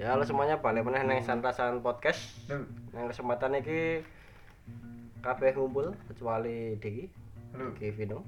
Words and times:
Ya 0.00 0.16
halo 0.16 0.24
semuanya 0.24 0.64
balik 0.64 0.88
meneh 0.88 1.04
nang 1.04 1.20
Santasan 1.20 1.84
Podcast. 1.84 2.48
Nang 2.96 3.12
kesempatan 3.12 3.60
iki 3.60 4.00
kabeh 5.20 5.52
ngumpul 5.52 5.92
kecuali 6.08 6.80
Diki. 6.80 7.06
Diki 7.52 7.92
Vino. 7.92 8.24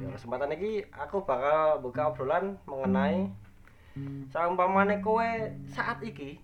Ya 0.00 0.08
kesempatan 0.08 0.56
iki 0.56 0.88
aku 0.88 1.22
bakal 1.28 1.84
buka 1.84 2.10
obrolan 2.10 2.56
mengenai 2.64 3.28
saumpamane 4.32 5.04
kowe 5.04 5.28
saat 5.70 6.00
iki 6.00 6.40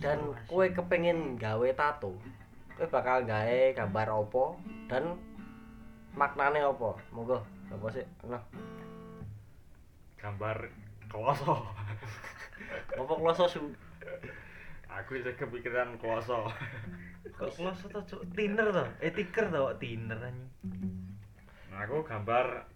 dan 0.00 0.32
kowe 0.48 0.64
kepengin 0.64 1.36
gawe 1.36 1.68
tato. 1.76 2.16
Kowe 2.80 2.88
bakal 2.88 3.28
gawe 3.28 3.76
gambar 3.76 4.08
opo 4.10 4.56
dan 4.88 5.20
maknane 6.16 6.64
opo? 6.64 6.96
Monggo, 7.12 7.44
apa 7.68 7.86
sih? 7.92 8.06
Nah, 8.24 8.42
gambar 10.16 10.72
kloso 11.12 11.60
opo 12.98 13.14
kloso 13.18 13.44
su? 13.48 13.60
aku 14.88 15.16
isih 15.16 15.34
kepikiran 15.34 15.96
kloso 15.96 16.46
Kok 17.32 17.48
kloso 17.54 17.86
to, 17.88 18.00
Cuk? 18.04 18.22
Thinner 18.36 18.68
to? 18.74 18.84
Eh 19.00 19.08
tiker 19.14 19.48
to 19.48 19.58
kok 19.70 19.76
thinner 19.80 20.18
anjing. 20.20 20.50
aku 21.72 22.02
gambar 22.04 22.66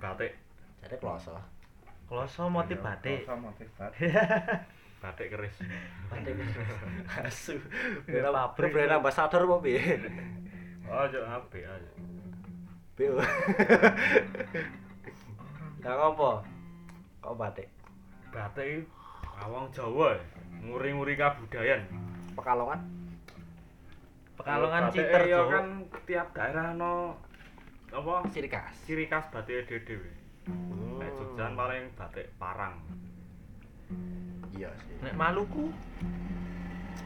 batik 0.00 0.32
Jadi 0.80 0.96
kloso. 0.96 1.34
Kloso 2.06 2.46
motif 2.46 2.78
batik. 2.80 3.26
Sama 3.26 3.50
motif 3.50 3.66
batik. 3.76 4.08
batik 5.02 5.26
keris 5.28 5.58
Batik. 6.08 6.32
Asu. 7.20 7.58
Ya, 8.08 8.30
Brand 8.30 8.54
pabrik. 8.56 8.70
brand 8.72 8.96
ambassador 8.96 9.42
apa 9.44 9.56
piye? 9.60 9.82
oh 10.86 11.02
aja 11.02 11.18
ape 11.36 11.60
aja 11.66 11.90
Bio. 12.96 13.18
Kang 15.82 16.00
apa? 16.14 16.30
Kok 17.20 17.34
batik? 17.36 17.68
batik 18.30 18.86
awang 19.36 19.66
Jawa 19.70 20.14
ya. 20.14 20.20
nguri-nguri 20.62 21.14
kabudayan 21.14 21.84
Pekalongan? 22.36 22.80
Pekalongan 24.36 24.82
citer 24.92 25.22
ya 25.24 25.40
kan 25.48 25.66
tiap 26.04 26.28
daerah 26.32 26.72
no 26.72 27.16
apa 27.88 28.28
Ciri 28.28 28.50
khas. 28.50 28.74
ciri 28.84 29.06
khas 29.06 29.24
batik 29.30 29.64
dhewe 29.66 30.12
Hmm. 30.46 31.02
Nek 31.02 31.10
Jogja 31.18 31.50
paling 31.50 31.90
batik 31.98 32.30
Parang 32.38 32.78
Iya 34.54 34.70
sih. 34.78 34.94
Nek 35.02 35.18
Maluku, 35.18 35.74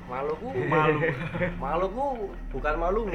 Maluku. 0.07 0.49
Malu. 0.73 1.01
Maluku 1.65 2.05
bukan 2.53 2.75
Maluku. 2.77 3.09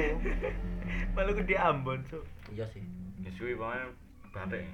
Maluku 1.16 1.40
di 1.46 1.54
Ambon, 1.54 2.02
Cuk. 2.10 2.26
Iya 2.50 2.66
sih. 2.68 2.82
ya 3.22 3.30
suwi 3.34 3.54
pokoknya 3.54 3.86
batik 4.30 4.66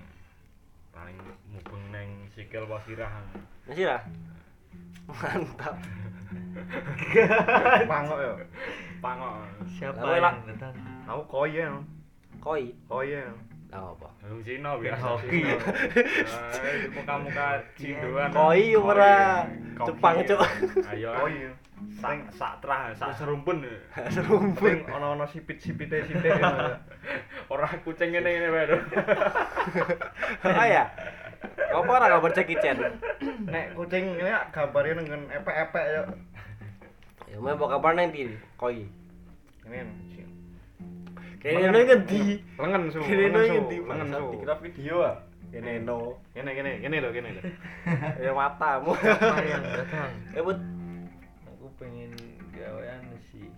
paling 0.93 1.17
mubeng 1.49 1.85
neng 1.89 2.09
sikil 2.33 2.65
pasirah 2.65 3.09
Masih 3.65 3.89
lah. 3.89 4.01
Mantap. 5.09 5.75
Pangok 7.91 8.19
ya. 8.23 8.33
pangok 9.03 9.35
Siapa 9.67 9.99
lah. 9.99 10.17
yang 10.17 10.37
datang? 10.47 10.75
Aku 11.11 11.23
koi 11.27 11.59
ya. 11.59 11.69
Koi. 12.39 12.73
Koi 12.87 13.13
ya. 13.19 13.27
Lah 13.73 13.93
apa? 13.97 14.09
Wong 14.29 14.41
Cina 14.45 14.77
biasa 14.77 15.07
hoki. 15.17 15.43
Eh, 15.43 16.93
muka-muka 16.93 17.61
cinduan. 17.75 18.31
Koi 18.31 18.77
ora 18.77 19.49
Koi. 19.75 19.87
Jepang, 19.91 20.17
Cuk. 20.29 20.41
Ayo. 20.93 21.11
Koi 21.19 21.35
ya. 21.49 21.53
Sak 21.99 22.31
sak 22.31 22.63
trah, 22.63 22.95
sak 22.95 23.11
serumpun. 23.19 23.67
Serumpun. 24.15 24.87
Ono-ono 24.87 25.27
sipit-sipite 25.27 26.07
sithik. 26.07 26.39
Ora 27.53 27.67
kucing 27.83 28.15
ngene 28.15 28.31
ngene 28.39 28.49
wae. 28.55 28.65
Oh 30.47 30.67
ya. 30.67 30.87
Apa 31.73 31.91
ora 31.97 32.13
gambar 32.13 32.33
Jackie 32.37 32.61
Chan? 32.61 32.77
Nek 33.49 33.73
kucing 33.73 34.21
ini 34.21 34.33
gambarnya 34.53 35.01
dengan 35.01 35.21
epek-epek 35.33 35.87
ya. 35.89 36.03
Ya 37.33 37.37
mau 37.41 37.57
bawa 37.57 37.81
kabar 37.81 37.97
nang 37.97 38.13
ndi? 38.13 38.29
Koi. 38.61 38.85
Ini. 39.65 39.81
Kene 41.43 41.75
ngendi? 41.75 42.39
Lengan 42.61 42.93
su. 42.93 43.01
Kene 43.03 43.33
ngendi? 43.33 43.77
Lengan 43.83 44.09
su. 44.15 44.25
Dikira 44.37 44.55
video 44.61 44.97
ah. 45.01 45.17
Kene 45.51 45.83
no. 45.83 46.23
Kene 46.37 46.53
kene 46.55 46.71
kene 46.79 46.97
lho 47.03 47.11
kene 47.11 47.29
lho. 47.35 47.43
Ya 48.21 48.31
matamu. 48.37 48.93
Eh, 50.37 50.43
Bud. 50.45 50.61
Aku 51.51 51.67
pengen 51.81 52.15
gawean 52.55 53.03
sih. 53.33 53.49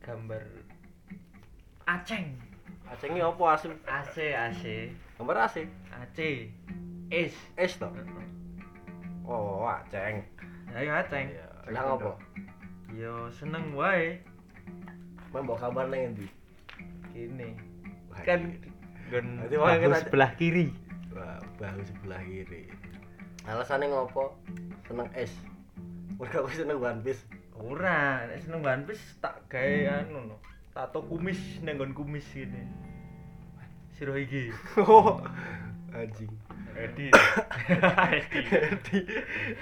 Gambar 0.00 0.46
Aceng. 1.84 2.38
Aceng 2.90 3.14
iki 3.14 3.22
apa 3.22 3.44
asli? 3.54 3.74
AC 3.86 4.14
AC. 4.34 4.64
Gambar 5.14 5.46
asik. 5.46 5.70
AC. 5.94 6.18
Es. 7.06 7.34
Es 7.54 7.78
to. 7.78 7.86
Oh, 9.22 9.62
aceng. 9.62 10.26
Ayo 10.74 10.90
Aceng. 10.98 11.30
Iya. 11.30 11.46
Lah 11.70 11.94
apa? 11.94 12.18
Yo 12.90 13.30
seneng 13.30 13.78
wae. 13.78 14.18
Mau 15.30 15.46
bawa 15.46 15.70
kabar 15.70 15.86
nang 15.86 16.18
ndi? 16.18 16.26
Kene. 17.14 17.54
Kan 18.26 18.58
mau 19.54 19.70
bahu 19.70 19.94
sebelah 19.94 20.34
kiri. 20.34 20.74
Wah, 21.14 21.38
bahu 21.62 21.80
sebelah 21.86 22.18
kiri. 22.26 22.66
Alasannya 23.46 23.86
ngopo? 23.94 24.34
Seneng 24.90 25.06
es. 25.14 25.30
Mereka 26.18 26.42
aku 26.42 26.50
seneng 26.50 26.82
One 26.82 27.00
Piece. 27.06 27.22
Ora, 27.54 28.26
seneng 28.42 28.66
One 28.66 28.82
Piece 28.82 29.14
tak 29.22 29.46
gawe 29.46 30.02
anu 30.02 30.34
no. 30.34 30.36
Tato 30.70 31.02
kumis 31.02 31.58
nang 31.66 31.82
nggon 31.82 31.92
kumis 31.94 32.26
gini. 32.30 32.62
Siro 33.98 34.14
iki. 34.14 34.54
Oh, 34.78 35.18
anjing. 35.90 36.30
Edi. 36.78 37.10
Edi. 38.16 38.40
Edi, 38.54 38.98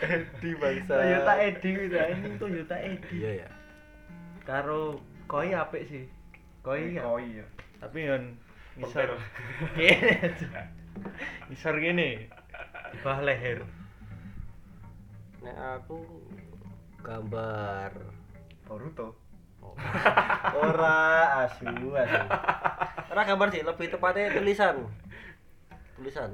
Edi 0.04 0.50
bangsa. 0.60 0.94
Toyota 1.00 1.32
Edi 1.40 1.68
kuwi 1.72 1.88
ta, 1.88 2.02
ini 2.12 2.28
Toyota 2.36 2.76
Edi. 2.76 3.14
Iya 3.24 3.30
ya. 3.42 3.48
Karo 4.44 5.00
koi 5.24 5.56
apik 5.56 5.88
sih. 5.88 6.04
Koi 6.60 6.94
ya. 6.94 7.02
Koi 7.08 7.40
ya. 7.40 7.46
Tapi 7.80 7.98
yon 8.04 8.36
Pentil. 8.76 8.84
ngisor. 8.84 9.10
Kene. 9.74 10.12
Ngisor 11.48 11.74
gini. 11.80 12.28
Di 12.92 12.96
bawah 13.00 13.20
leher. 13.24 13.64
Nek 15.40 15.56
aku 15.56 16.04
gambar 17.00 17.96
Boruto. 18.68 19.27
Ora 20.58 20.98
asu 21.44 21.66
asu. 21.96 22.20
Ora 23.08 23.22
gambar 23.24 23.48
sih, 23.50 23.62
lebih 23.64 23.86
tepatnya 23.92 24.32
tulisan. 24.32 24.86
Tulisan. 25.96 26.30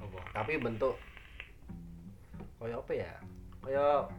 Apa? 0.00 0.18
Tapi 0.32 0.58
bentuk 0.58 0.96
kayak 2.62 2.78
apa 2.78 2.92
ya? 2.94 3.12
Kayak 3.62 4.10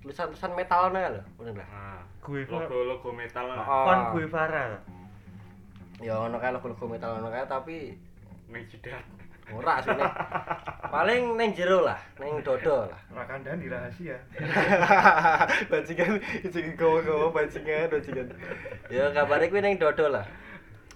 tulisan-tulisan 0.00 0.52
metalnya 0.56 1.20
lho, 1.20 1.22
bener 1.36 1.60
lah. 1.60 1.68
Nah, 1.68 2.00
logo-logo 2.24 3.10
metal. 3.12 3.44
lah. 3.44 3.64
Kon 3.64 4.00
Guevara. 4.16 4.80
Ya 6.00 6.16
ono 6.16 6.40
kayak 6.40 6.56
logo-logo 6.56 6.88
metal 6.88 7.20
ono 7.20 7.28
kayak 7.28 7.48
tapi 7.52 8.00
Ning 8.50 8.66
jidat. 8.66 9.04
ora 9.50 9.82
asune. 9.82 10.06
Paling 10.90 11.34
neng 11.34 11.50
jero 11.54 11.82
lah, 11.82 11.98
neng 12.22 12.38
dodo 12.42 12.86
lah. 12.86 13.00
Rakandan 13.10 13.58
di 13.58 13.66
rahasia. 13.74 14.18
bajingan 15.66 16.22
iki 16.42 16.74
gowo-gowo 16.78 17.34
bajingan 17.34 17.90
bajingan. 17.90 18.30
Ya 18.90 19.10
kabare 19.10 19.50
kuwi 19.50 19.62
neng 19.62 19.78
dodo 19.78 20.06
lah. 20.06 20.26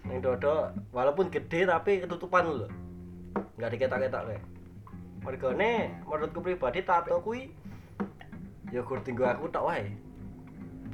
Neng 0.06 0.22
dodo 0.22 0.70
walaupun 0.94 1.30
gede 1.34 1.66
tapi 1.66 2.02
ketutupan 2.02 2.46
lho. 2.46 2.68
Enggak 3.58 3.70
diketak-ketak 3.74 4.22
kae. 4.22 4.38
Mergane 5.26 5.72
menurutku 6.06 6.42
pribadi 6.42 6.82
tato 6.86 7.18
kuwi 7.22 7.50
ya 8.70 8.82
gur 8.86 9.02
tinggo 9.02 9.26
aku 9.26 9.50
tok 9.50 9.66
wae. 9.66 9.90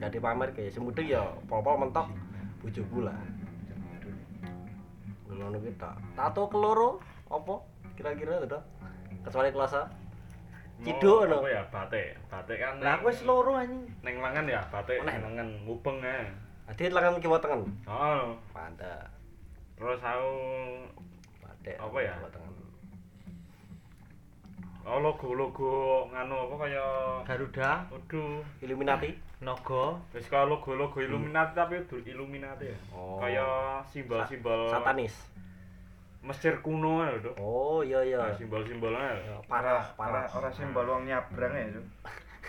Jadi 0.01 0.17
pamer 0.17 0.49
kayak 0.57 0.73
semudeng 0.73 1.09
ya 1.09 1.25
pol-pol 1.45 1.77
mentok 1.77 2.09
bojoku 2.65 3.05
lah. 3.05 3.17
Ngono 5.31 5.57
kuwi 5.63 5.73
tok. 5.79 5.95
Tato 6.19 6.43
keloro 6.51 6.99
apa 7.31 7.55
kira-kira 7.95 8.43
to? 8.45 8.61
Kecuali 9.23 9.55
kelasa. 9.55 9.87
Ciduk. 10.83 11.31
Apa 11.31 11.49
ya 11.49 11.63
batik. 11.71 12.19
Batik 12.27 12.59
kan. 12.59 12.83
Lah 12.83 12.99
aku 12.99 13.13
wis 13.13 13.23
loro 13.23 13.55
anjing. 13.55 13.87
Neng 14.03 14.17
lengan 14.19 14.47
ya 14.49 14.61
batik 14.73 14.99
neng 15.07 15.23
lengan 15.23 15.49
mubeng 15.63 16.03
ya. 16.03 16.27
Adi 16.71 16.91
lengan 16.91 17.23
kiwa 17.23 17.39
tengen. 17.39 17.67
Oh. 17.87 18.35
Mantap. 18.55 19.11
Terus 19.79 20.01
aku 20.03 20.35
Batik. 21.43 21.77
Apa 21.79 21.99
ya? 22.03 22.15
Kiwa 22.19 22.31
tengen. 22.35 22.55
oh 24.81 24.99
logo-logo 24.99 26.09
nganu 26.11 26.51
apa 26.51 26.55
kaya 26.67 26.85
Garuda, 27.29 27.85
Waduh, 27.93 28.43
Illuminati. 28.65 29.13
Nogo, 29.41 29.97
wis 30.13 30.29
kaya 30.29 30.45
logo-logo 30.45 31.01
Illuminati 31.01 31.57
tapi 31.57 31.81
kudu 31.89 32.05
Illuminati 32.05 32.69
ya. 32.69 32.77
Oh. 32.93 33.17
Kaya 33.17 33.81
simbol-simbol 33.89 34.69
Satanis. 34.69 35.17
Mesir 36.21 36.61
kuno 36.61 37.01
lho, 37.01 37.17
Dok. 37.25 37.35
Oh 37.41 37.81
iya 37.81 38.05
iya. 38.05 38.21
Nah, 38.21 38.37
simbol-simbolnya 38.37 39.17
Ya, 39.25 39.37
Parah 39.49 39.81
Ora 39.97 39.97
parah. 39.97 40.27
ora 40.37 40.51
simbol 40.53 40.85
wong 40.85 41.09
nyabrang 41.09 41.57
ya, 41.57 41.73
Cuk. 41.73 41.87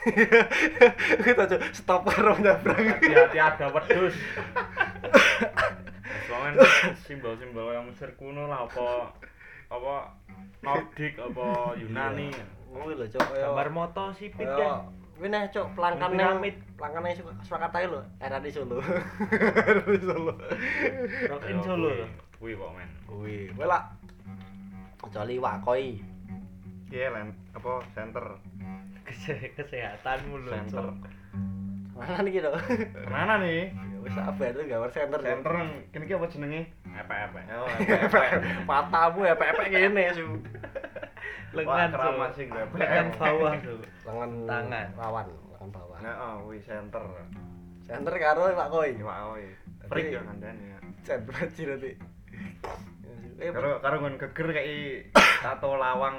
Kita 1.24 1.44
coba 1.48 1.66
stop 1.72 2.02
karo 2.12 2.36
nyabrang. 2.44 2.84
hati-hati 3.00 3.40
ada 3.40 3.66
wedhus. 3.72 4.16
Soalnya 6.28 6.68
simbol-simbol 7.08 7.72
yang 7.72 7.88
Mesir 7.88 8.12
kuno 8.20 8.52
lah 8.52 8.68
apa 8.68 9.16
apa 9.72 9.96
Nordik 10.60 11.16
apa 11.16 11.72
Yunani. 11.80 12.36
Kuwi 12.68 13.00
lho 13.00 13.08
kaya 13.08 13.48
Gambar 13.48 13.68
moto 13.72 14.12
sipit 14.12 14.44
kaya 14.44 14.84
kan. 15.22 15.24
kuwi 15.24 15.30
neh 15.30 15.44
cok 15.48 15.68
pelangkan 15.72 16.10
Piramid. 16.12 16.56
pelangkan 16.74 17.02
nang 17.04 17.14
Surakarta 17.42 17.78
lho, 17.84 18.02
era 18.18 18.38
di 18.38 18.50
Solo. 18.50 18.82
Era 19.70 19.82
di 19.86 20.02
Solo. 20.02 20.34
Rock 21.30 21.44
in 21.46 21.60
Solo. 21.62 21.90
Kuwi- 21.94 22.10
Kuwi 22.34 22.52
kok 22.58 22.72
men. 22.74 22.90
Kuwi, 23.06 23.36
kowe 23.54 23.66
lah 23.66 23.84
kecuali 24.98 25.38
wakoi. 25.38 25.90
Iya 26.90 27.08
lan 27.08 27.28
apa 27.52 27.72
center 27.92 28.26
Kese- 29.04 29.54
Kesehatanmu 29.54 30.36
lho. 30.40 30.52
center. 30.52 30.86
Mana 31.94 32.18
nih 32.20 32.32
gitu? 32.34 32.50
Mana 33.08 33.34
nih? 33.38 33.70
Ya 33.70 33.98
wis 34.02 34.12
sabar 34.12 34.50
tuh 34.52 34.66
gambar 34.66 34.90
center. 34.90 35.20
Cok. 35.20 35.28
Center 35.30 35.54
kene 35.92 36.04
iki 36.04 36.14
apa 36.16 36.26
jenenge? 36.28 36.62
Epek-epek. 36.92 37.44
Oh, 37.54 37.70
Matamu 38.70 39.22
ya 39.22 39.38
pepek 39.38 39.70
gini 39.70 40.04
su. 40.12 40.26
Lengan 41.52 41.92
Wah, 41.92 42.32
gue. 42.32 42.80
Lengan 42.80 43.08
bawah 43.20 43.52
tuh. 43.68 43.80
Lengan 44.08 44.32
Tangan. 44.48 44.88
lawan, 44.96 45.26
lengan 45.52 45.70
bawah. 45.70 45.98
Nah, 46.00 46.16
oh, 46.16 46.36
wi 46.48 46.58
center. 46.64 47.04
Center 47.84 48.14
karo 48.16 48.48
Pak 48.56 48.70
Koi. 48.72 48.96
Iya, 48.96 49.04
Pak 49.04 49.20
oi. 49.36 49.46
Freak 49.92 50.08
ya 50.16 50.22
kandhane 50.24 50.64
ya. 50.64 50.78
Center 51.04 51.34
aja 51.36 51.64
nanti. 51.68 51.92
Eh, 53.42 53.50
Karo 53.50 53.82
karo 53.82 53.96
ngon 54.00 54.16
geger 54.22 54.48
kayak 54.54 55.12
tato 55.42 55.76
lawang. 55.76 56.18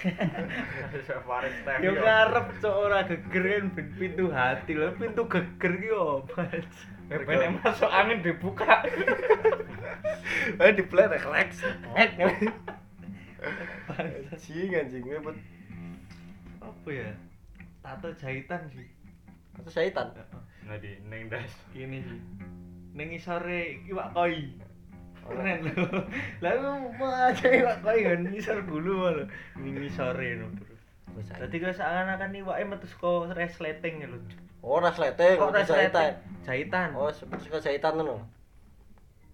Yo 1.84 1.92
ngarep 1.92 2.46
cok 2.64 2.72
ora 2.88 3.04
geger 3.04 3.44
kan 3.44 3.66
ben 3.76 3.86
pintu 4.00 4.32
hati 4.32 4.72
lho, 4.72 4.96
pintu 4.96 5.28
geger 5.28 5.72
ki 5.76 5.90
opo? 5.92 6.40
Ben 7.28 7.60
masuk 7.60 7.90
angin 7.92 8.24
dibuka. 8.24 8.80
Eh 10.60 10.72
di 10.72 10.82
play 10.86 11.04
refleks. 11.04 11.60
Anjing 13.40 14.70
anjing 14.76 15.04
ngebut. 15.04 15.36
Apa 16.60 16.88
ya? 16.92 17.10
Tato 17.80 18.12
jahitan 18.16 18.68
sih. 18.72 18.88
Atau 19.56 19.72
syaitan. 19.72 20.12
Nah 20.68 20.76
di 20.76 21.00
neng 21.08 21.32
das. 21.32 21.50
Ini 21.72 22.04
sih. 22.04 22.20
Ning 22.92 23.16
isore 23.16 23.80
iwak 23.88 24.12
koi. 24.12 24.54
Keren 25.24 25.58
lho. 25.68 25.84
Lah 26.44 26.52
lu 26.58 26.92
mau 27.00 27.08
aja 27.08 27.48
iwak 27.48 27.80
koi 27.80 28.04
kan 28.04 28.28
isor 28.34 28.60
gulu 28.68 29.08
lho. 29.08 29.24
Ning 29.56 29.80
isore 29.80 30.36
no, 30.36 30.52
Bro. 30.56 30.76
Dadi 31.26 31.56
kok 31.58 31.74
seakan-akan 31.74 32.38
iwake 32.38 32.64
metu 32.68 32.86
saka 32.86 33.32
resleting 33.32 34.04
lho. 34.04 34.20
Oh, 34.60 34.76
resleting, 34.76 35.40
oh, 35.40 35.48
jahitan. 35.56 36.20
Jahitan. 36.44 36.92
Oh, 36.92 37.08
suka 37.08 37.56
jahitan 37.64 37.96
ngono. 37.96 38.20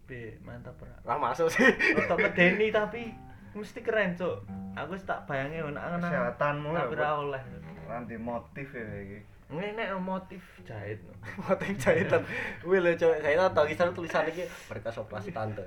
Be, 0.06 0.38
mantap 0.47 0.79
ora. 0.79 0.94
Lah 1.02 1.19
masuk 1.19 1.50
sih. 1.50 1.67
Rotok 1.99 2.31
medeni 2.31 2.70
tapi 2.70 3.11
mesti 3.56 3.81
keren, 3.81 4.12
Cuk. 4.14 4.44
Aku 4.76 4.93
wis 4.93 5.08
tak 5.08 5.25
bayange 5.25 5.64
ono 5.64 5.81
angen 5.81 6.05
Kesehatanmu 6.05 6.69
ya, 6.76 6.85
tapi 6.85 6.94
ora 7.00 7.11
oleh. 7.17 7.43
Nanti 7.88 8.14
motif 8.20 8.69
ya 8.76 8.85
iki. 9.00 9.19
Ini 9.47 9.79
nek 9.79 9.88
motif 10.03 10.43
jahit. 10.67 10.99
Motif 11.47 11.79
jahitan. 11.79 12.19
Wih 12.67 12.82
lho 12.82 12.99
cowok 12.99 13.23
jahitan 13.23 13.55
tau 13.55 13.62
kisah 13.62 13.94
tulisan 13.94 14.26
iki 14.26 14.43
mereka 14.67 14.91
soplasi 14.91 15.31
tante. 15.31 15.62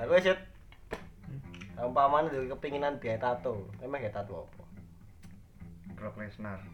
Lah 0.00 0.04
kowe 0.08 0.16
sih 0.16 0.32
umpamane 1.76 2.32
duwe 2.32 2.48
kepinginan 2.48 2.96
gawe 2.96 3.20
tato. 3.20 3.68
Emang 3.84 4.00
gawe 4.00 4.08
tato 4.08 4.48
apa? 4.48 4.64
Brock 6.00 6.16
Lesnar. 6.16 6.64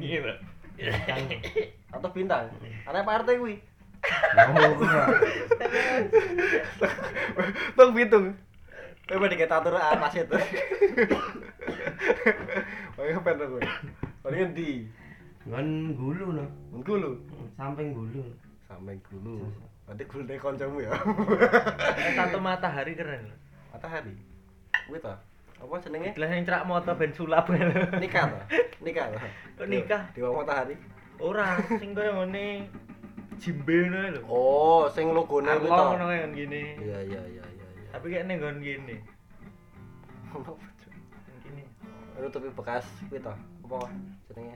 Iya. 0.00 0.36
Atau 1.88 2.12
bintang? 2.12 2.52
Anak 2.84 3.08
partai 3.08 3.40
kuwi. 3.40 3.56
Tung 7.76 7.92
bitung. 7.96 8.26
Kowe 9.10 9.18
mau 9.18 9.26
dikata 9.26 9.58
tato 9.58 9.74
apa 9.74 10.06
sih 10.14 10.22
tuh? 10.22 10.38
Kowe 12.94 13.10
pengen 13.26 13.48
kowe. 13.50 13.60
Kowe 14.22 14.30
ngendi? 14.30 14.86
Ngon 15.50 15.68
gulu 15.98 16.26
no, 16.36 16.44
Gulu. 16.86 17.18
samping 17.58 17.90
gulu. 17.90 18.22
Sampai 18.70 18.94
gulu. 19.10 19.42
Berarti 19.88 20.04
gulu 20.06 20.22
deh 20.30 20.38
kancamu 20.38 20.78
ya. 20.86 20.94
Eh, 22.06 22.14
Tato 22.14 22.38
matahari 22.38 22.94
keren. 22.94 23.26
lho. 23.26 23.36
Matahari. 23.74 24.14
Kuwi 24.86 25.02
ta? 25.02 25.18
Apa 25.58 25.82
jenenge? 25.82 26.14
Lah 26.14 26.28
yang 26.30 26.46
cerak 26.46 26.62
moto 26.64 26.94
ben 26.94 27.10
sulap. 27.10 27.50
Nikah 27.98 28.24
ta? 28.30 28.40
Nikah 28.78 29.06
ta? 29.10 29.18
Kok 29.58 29.66
nikah? 29.66 30.02
Dewa 30.14 30.38
matahari. 30.38 30.78
Ora, 31.18 31.58
sing 31.82 31.92
koyo 31.92 32.14
ngene 32.22 32.70
jimbe 33.40 33.74
ngono 33.88 33.98
lho. 34.14 34.20
Oh, 34.28 34.84
sing 34.92 35.08
logone 35.08 35.48
kuwi 35.56 35.72
Arlo 35.72 35.96
ngono 35.96 36.04
kan 36.12 36.30
gini. 36.36 36.62
Iya 36.76 36.98
iya 37.08 37.22
iya 37.24 37.44
iya 37.48 37.66
iya. 37.72 37.88
Tapi 37.96 38.06
kayak 38.12 38.24
ning 38.28 38.36
nggon 38.38 38.58
gini. 38.60 38.96
Gini. 41.42 41.62
nutupi 42.20 42.52
bekas 42.52 42.84
kuwi 43.08 43.18
ta? 43.24 43.32
Apa 43.64 43.88
jenenge? 44.28 44.54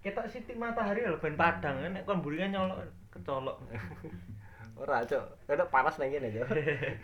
Ketok 0.00 0.26
siti 0.32 0.56
matahari 0.56 1.04
lho 1.04 1.20
ben 1.20 1.36
padang 1.36 1.84
kan 1.84 1.92
nek 1.92 2.08
kon 2.08 2.24
mburi 2.24 2.48
nyolok 2.48 2.88
kecolok. 3.12 3.60
Ora, 4.78 5.02
Cuk. 5.02 5.50
Ada 5.50 5.66
panas 5.66 5.98
nang 5.98 6.06
kene, 6.06 6.30
Cuk. 6.30 6.48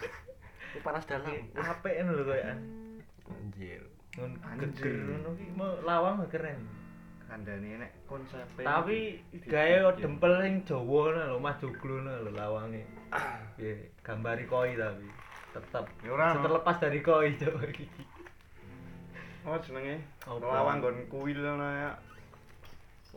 Ini 0.75 0.79
panas 0.83 1.03
dalam. 1.11 1.27
Apik 1.59 1.95
ngono 2.01 2.13
lho 2.15 2.25
koyo. 2.25 2.45
Anjir. 3.35 3.83
Anjir. 4.15 4.59
geger 4.63 4.99
ngono 5.11 5.31
ki 5.35 5.47
mau 5.59 5.75
lawang 5.83 6.23
keren. 6.31 6.84
Kandhane 7.35 7.83
nek 7.83 7.91
konsep. 8.07 8.47
Tapi 8.63 9.19
gawe 9.51 9.91
dempel 9.99 10.39
sing 10.39 10.63
Jawa 10.63 11.11
ngono 11.11 11.35
lho, 11.35 11.43
Mas 11.43 11.59
Joglo 11.59 11.99
ngono 11.99 12.23
lho 12.23 12.31
lawange. 12.31 12.87
Piye, 13.59 13.91
gambari 14.07 14.47
koi 14.47 14.79
tapi 14.79 15.11
tetep 15.51 15.83
Ya 16.07 16.39
terlepas 16.39 16.79
dari 16.79 17.03
koi 17.03 17.35
Jawa 17.35 17.59
iki. 17.75 17.91
Oh 19.51 19.59
jenenge 19.59 19.99
lawang 20.31 20.79
nggon 20.79 21.11
kuil 21.11 21.43
ngono 21.43 21.67
ya. 21.75 21.91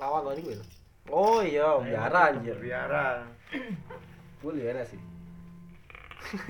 Lawang 0.02 0.34
kuwi 0.34 0.58
lho. 0.58 0.66
Oh 1.14 1.46
iya, 1.46 1.78
biara 1.78 2.34
anjir. 2.34 2.58
Biara. 2.58 3.22
Kuwi 4.42 4.66
ya 4.66 4.82
sih. 4.82 4.98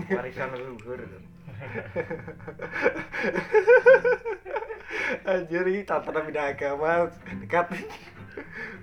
Warisan 0.08 0.56
leluhur. 0.56 1.04
anjir 5.28 5.63
ini 5.68 5.84
tatanan 5.84 6.28
beda 6.28 6.56
agama 6.56 7.12
dekat. 7.44 7.68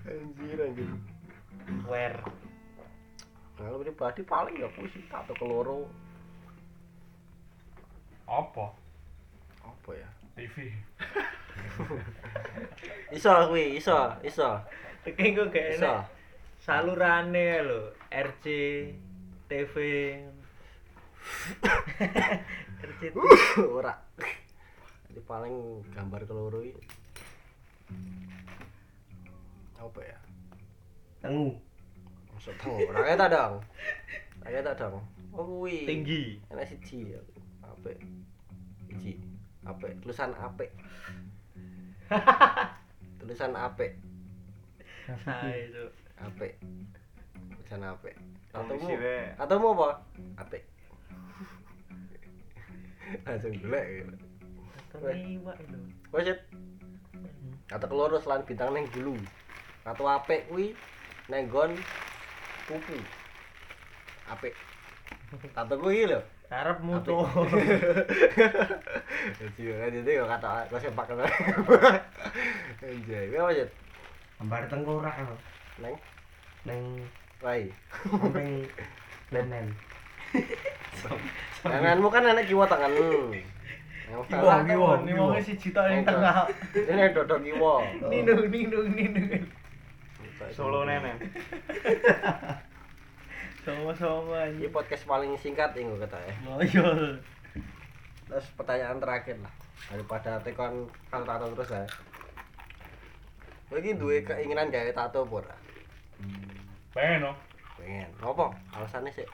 anjir 0.08 0.58
anjir. 0.60 0.88
Wer. 1.88 2.14
Kalau 3.54 3.80
pribadi 3.80 4.22
paling 4.26 4.60
ya 4.60 4.68
sih 4.90 5.04
tato 5.08 5.32
keloro. 5.38 5.88
Apa? 8.28 8.66
Apa 9.64 9.90
ya? 9.94 10.08
TV. 10.34 10.66
Iso 13.16 13.30
kuwi, 13.46 13.78
iso, 13.78 14.10
iso. 14.26 14.58
Iki 15.06 15.38
kok 15.38 15.54
gak 15.54 15.78
Iso. 15.78 15.94
Salurane 16.58 17.62
lho, 17.62 17.94
RC 18.10 18.44
TV. 19.46 19.74
RC 22.88 23.00
TV. 23.12 23.16
Ora. 23.70 23.94
Ini 25.14 25.22
paling 25.30 25.86
gambar 25.94 26.26
keloro. 26.26 26.58
Apa 29.78 30.00
ya? 30.02 30.18
Tengu. 31.22 31.54
Maksud 32.34 32.58
teng 32.58 32.82
ora 32.90 33.14
ketok 33.14 33.30
dong. 33.30 33.54
Ora 34.42 34.50
ketok 34.50 34.74
dong. 34.74 35.06
Oh 35.30 35.46
kuwi. 35.46 35.86
Tinggi. 35.86 36.42
Enak 36.50 36.66
siji. 36.66 37.14
Apik. 37.62 38.02
Siji. 38.90 39.22
Apik. 39.62 39.94
Tulisan 40.02 40.34
apik. 40.34 40.74
Tulisan 43.22 43.54
apik. 43.54 43.94
Sae 45.22 45.70
itu. 45.70 45.94
Apik. 46.18 46.58
Tulisan. 47.54 47.86
Wong 47.86 48.02
Katamu. 48.50 48.82
isi 48.82 48.94
wae. 48.98 49.30
Katamu 49.38 49.78
apa? 49.78 49.88
Apik. 50.42 50.66
Langsung 53.30 53.54
golek 53.62 54.10
Terliwat 54.94 55.58
itu. 55.58 55.78
Wes, 56.14 56.22
Cit. 56.30 56.38
Kata 57.66 57.90
keloro 57.90 58.22
selain 58.22 58.46
bintang 58.46 58.70
neng 58.70 58.86
dulu. 58.94 59.18
Kata 59.82 60.22
apik 60.22 60.46
kuwi 60.46 60.78
neng 61.26 61.50
gon 61.50 61.74
pupu. 62.70 62.94
Apik. 64.30 64.54
Kata 65.50 65.74
kuwi 65.74 66.06
lho. 66.06 66.22
Karepmu 66.46 67.00
Apik. 67.00 67.08
tuh. 67.08 67.24
Jadi 69.40 69.62
kan 69.74 69.96
itu 69.96 70.10
ya 70.12 70.24
kata 70.28 70.68
kau 70.70 70.78
sepak 70.78 71.04
kan. 71.10 71.18
Anjay, 72.84 73.32
apa 73.34 73.50
Cit? 73.56 73.70
Gambar 74.38 74.62
tengkorak 74.70 75.14
no. 75.24 75.34
Neng 75.82 75.94
Neng 76.64 76.82
rai. 77.42 77.72
samping 78.06 78.68
lenen. 79.34 79.66
Tanganmu 81.64 82.08
kan 82.12 82.28
enak 82.28 82.44
kiwa 82.46 82.68
tangan. 82.68 82.92
Yang 84.14 84.64
kiwa. 84.70 84.92
Ini 85.02 85.12
mau 85.18 85.34
si 85.42 85.54
cita 85.58 85.82
yang 85.90 86.06
tengah. 86.06 86.46
Ini 86.70 87.10
dodok 87.10 87.42
kiwa. 87.42 87.82
Ninu 88.10 88.46
ninu 88.46 88.80
ninu. 88.94 89.42
Solo 90.54 90.84
nenen. 90.84 91.16
Sama-sama 93.64 94.44
Ini 94.52 94.68
podcast 94.68 95.08
paling 95.08 95.34
singkat 95.40 95.72
ini 95.74 95.96
kata 95.98 96.20
ya. 96.20 96.34
Loyol. 96.46 97.16
Terus 98.28 98.46
pertanyaan 98.54 99.00
terakhir 99.00 99.40
lah 99.40 99.54
daripada 99.88 100.40
tekon 100.40 100.88
kalau 101.12 101.24
tato 101.26 101.44
terus 101.56 101.70
ya. 101.72 101.84
Kowe 103.68 103.80
iki 103.80 103.96
duwe 103.96 104.20
keinginan 104.22 104.68
gawe 104.68 104.92
tato 104.92 105.24
apa 105.24 105.34
ora? 105.44 105.56
pengen 106.94 107.26
no 107.26 107.32
Pengen. 107.74 108.08
Apa? 108.22 108.54
Alasannya 108.78 109.10
sih. 109.12 109.26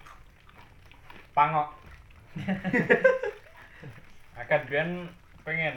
pangok 1.31 1.71
akan 4.41 4.61
biyen 4.67 4.91
pengen 5.45 5.77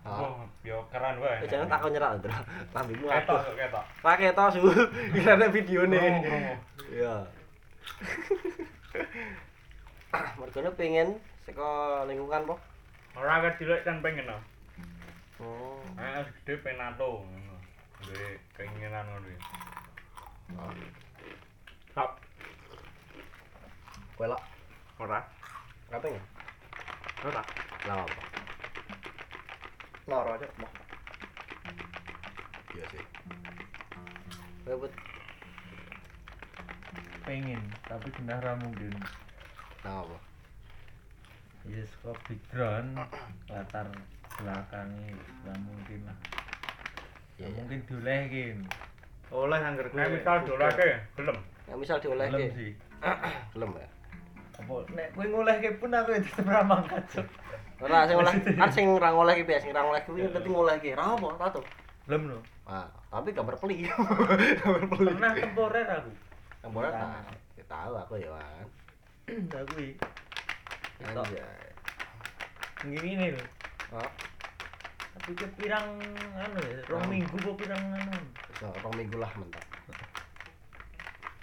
Ah. 0.00 0.16
oh 0.24 0.48
yo 0.64 0.80
keren 0.88 1.20
wae 1.20 1.44
Eh, 1.44 1.48
jangan 1.52 1.68
takon 1.68 1.92
nyerak 1.92 2.24
lho. 2.24 2.32
Lambimu 2.72 3.04
ketok 3.04 3.36
atuh. 3.36 3.52
ketok 3.52 3.84
Ra 4.00 4.12
ketok 4.16 4.48
su. 4.48 4.60
Iki 5.12 5.28
ana 5.28 5.52
videone. 5.52 6.00
Iya. 6.88 7.14
Mergane 10.40 10.72
pengen 10.72 11.08
saka 11.44 11.68
lingkungan 12.08 12.48
po. 12.48 12.56
ora 13.12 13.44
ket 13.44 13.60
cilik 13.60 13.84
kan 13.84 14.00
pengen 14.00 14.24
no 14.24 14.40
Oh. 15.36 15.84
ah 16.00 16.24
gede 16.40 16.56
pengen 16.60 16.80
nato 16.80 17.20
ngono 17.20 17.56
duwe 18.00 18.38
keinginan 18.54 19.04
ngono 19.04 19.28
iki 19.28 19.40
Hap, 21.92 22.16
Kowe 24.14 24.26
lak 24.28 24.42
ora 24.96 25.20
pengen. 25.92 26.22
Ora 27.20 27.42
Lah 27.88 27.96
apa? 28.04 28.22
Loro 30.08 30.32
cok. 30.40 30.52
Mah. 30.60 30.72
Iya 32.76 32.84
sih. 32.92 33.04
Bet 34.64 34.92
Pengen, 37.24 37.62
tapi 37.86 38.08
kena 38.10 38.42
ra 38.42 38.58
mungkin. 38.58 38.90
nah 39.80 40.02
apa? 40.04 40.18
Ya 41.68 41.84
saka 41.86 42.12
background 42.26 42.96
latar 43.48 43.86
belakangnya 44.40 45.14
nggak 45.44 45.58
mungkin 45.62 46.00
lah. 46.08 46.18
Iya. 47.36 47.48
mungkin 47.56 47.78
diolehkin. 47.88 48.56
Oleh 49.30 49.60
anggar 49.62 49.88
nek 49.94 50.10
misal 50.10 50.42
dolake 50.44 51.06
gelem 51.16 51.38
Nah, 51.70 51.78
misal 51.78 52.02
diolehke. 52.02 52.34
Belum 52.34 52.56
sih. 52.58 52.72
Belum 53.54 53.70
ya. 53.78 53.88
Nek 54.94 55.08
kowe 55.14 55.26
ngolehke 55.26 55.70
pun 55.82 55.90
aku 55.90 56.10
ya 56.14 56.20
tetep 56.22 56.46
ra 56.46 56.62
mangkat. 56.62 57.02
Cuk. 57.10 57.26
Ora 57.80 58.04
sing 58.04 58.16
oleh 58.20 58.32
kan 58.54 58.70
sing 58.70 58.86
ra 58.94 59.08
ngoleh 59.10 59.34
ki 59.40 59.44
biasa, 59.48 59.62
sing 59.66 59.72
ra 59.74 59.82
ngoleh 59.82 60.02
kuwi 60.06 60.28
dadi 60.30 60.48
ngoleh 60.48 60.76
ki. 60.78 60.90
Ra 60.94 61.16
apa 61.16 61.28
tato. 61.40 61.60
Belum 62.06 62.22
no. 62.30 62.38
Ah, 62.68 62.86
tapi 63.10 63.34
gambar 63.34 63.56
peli. 63.58 63.88
gambar 64.62 64.82
peli. 64.94 65.10
Pernah 65.16 65.32
temporer 65.34 65.86
aku. 65.88 66.12
Gambar 66.62 66.82
tak. 66.92 67.34
Ya 67.58 67.64
tahu 67.66 67.92
aku 67.98 68.14
ya, 68.20 68.28
Wan. 68.30 68.66
Aku 69.62 69.74
iki. 69.78 69.94
Anjay. 71.06 71.42
Ngene 72.82 73.08
ini 73.14 73.26
lho. 73.34 73.44
Tapi 75.20 75.30
ke 75.36 75.46
pirang 75.58 76.00
anu 76.38 76.60
ya, 76.64 76.80
rong 76.88 77.04
minggu 77.10 77.36
apa 77.42 77.50
pirang 77.58 77.82
anu. 77.92 78.18
so, 78.56 78.72
rong 78.80 78.94
minggu 78.96 79.18
lah 79.18 79.30
mentok. 79.36 79.64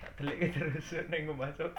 Tak 0.02 0.12
delik 0.18 0.56
terus 0.56 0.88
ning 1.12 1.30
masuk. 1.36 1.72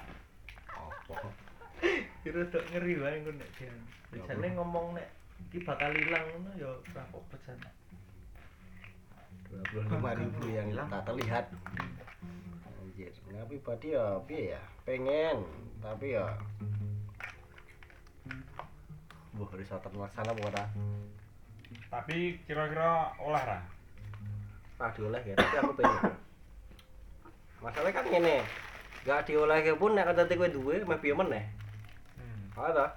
Kira 2.23 2.43
tok 2.53 2.65
ngeri 2.75 2.93
wae 3.00 3.17
engko 3.23 3.33
nek 3.33 3.50
dia. 3.57 3.73
Ya 4.12 4.23
Allah. 4.29 4.50
ngomong 4.61 4.87
nek 4.97 5.09
iki 5.49 5.65
bakal 5.65 5.93
ilang 5.95 6.25
ngono 6.35 6.50
ya 6.61 6.69
ora 6.69 7.03
apa-apa 7.09 7.37
jan. 7.47 7.59
25.000 9.49 10.45
yang 10.53 10.69
tak 10.93 11.03
terlihat. 11.09 11.45
Anjir, 12.69 13.12
nah 13.33 13.49
pribadi 13.49 13.97
ya 13.97 14.21
piye 14.29 14.53
ya? 14.53 14.62
Pengen, 14.85 15.41
tapi 15.81 16.12
ya 16.12 16.37
Wah, 19.38 19.55
bisa 19.55 19.79
terlaksana 19.79 20.35
ora? 20.35 20.65
tapi 21.88 22.37
kira-kira 22.45 23.17
olah 23.17 23.45
ra 23.45 23.61
Ora 24.77 24.93
dioleh 24.93 25.23
ya, 25.25 25.35
tapi 25.35 25.57
aku 25.57 25.73
pengen. 25.79 26.03
Masalahnya 27.65 27.97
kan 27.97 28.05
ngene. 28.07 28.37
Gak 29.09 29.25
diolehke 29.25 29.73
pun 29.81 29.97
nek 29.97 30.12
nanti 30.12 30.37
kowe 30.37 30.53
duwe 30.53 30.85
meh 30.85 31.00
piye 31.00 31.17
meneh. 31.17 31.45
hmm. 32.21 32.53
Ada. 32.61 32.93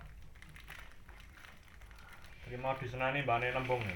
terima 2.51 2.75
disenani 2.75 3.24
bane 3.24 3.48
nembung 3.56 3.80
ya. 3.80 3.96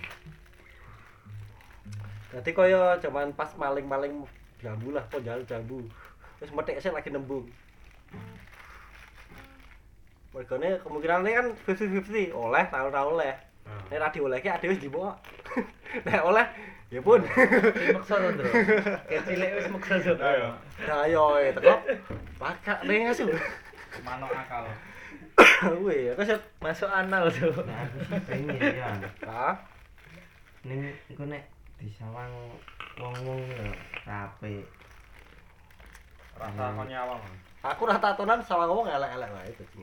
Dadi 2.32 2.56
kaya 2.56 2.96
zaman 3.04 3.36
pas 3.36 3.52
maling-maling 3.60 4.24
jambu 4.64 4.96
lah, 4.96 5.04
kok 5.12 5.28
jalu 5.28 5.44
jambu. 5.44 5.84
Terus 6.40 6.56
metik 6.56 6.80
sih 6.80 6.88
lagi 6.88 7.12
nembung. 7.12 7.52
Mergane 10.32 10.80
kemungkinannya 10.88 11.32
kan 11.36 11.48
50-50, 11.68 12.32
oleh 12.32 12.64
ora 12.72 13.02
oleh. 13.04 13.36
Nah. 13.68 13.92
Nek 13.92 14.00
ra 14.00 14.08
diolehke 14.16 14.48
ade 14.48 14.72
wis 14.72 14.80
dibawa. 14.80 15.20
Nek 16.08 16.24
oleh 16.24 16.48
ya 16.96 17.02
pun. 17.04 17.22
Maksa 17.92 18.16
to, 18.16 18.30
Bro. 18.40 18.52
Kecilek 19.12 19.50
wis 19.60 19.68
maksa 19.68 19.96
to. 20.00 20.14
Ayo. 20.16 20.48
Nah 20.88 21.04
yo 21.12 21.24
eh, 21.44 21.52
teko. 21.52 21.76
Pakak 22.40 22.80
ning 22.88 23.12
asu. 23.12 23.28
manuk 24.04 24.32
akal 24.32 24.68
Wih, 25.84 26.12
aku 26.16 26.24
set. 26.24 26.40
Masuk 26.64 26.88
anal 26.88 27.28
tuh. 27.32 27.52
Nah, 27.68 27.84
aku 27.84 27.98
sih 28.08 28.20
pengen 28.28 28.56
ya. 28.60 28.92
Ah, 29.28 29.56
Ning 30.64 30.96
engko 31.12 31.28
nek 31.28 31.44
disawang 31.80 32.32
wong-wong 32.98 33.40
ya 33.52 33.68
rapi. 34.08 34.64
rasa 36.36 36.76
kok 36.76 36.88
nyawang 36.92 37.22
aku 37.64 37.88
ra 37.88 37.96
tatonan 37.96 38.44
sama 38.44 38.68
ngomong 38.68 38.92
elek-elek 38.92 39.32
wae 39.32 39.52
dadi. 39.56 39.82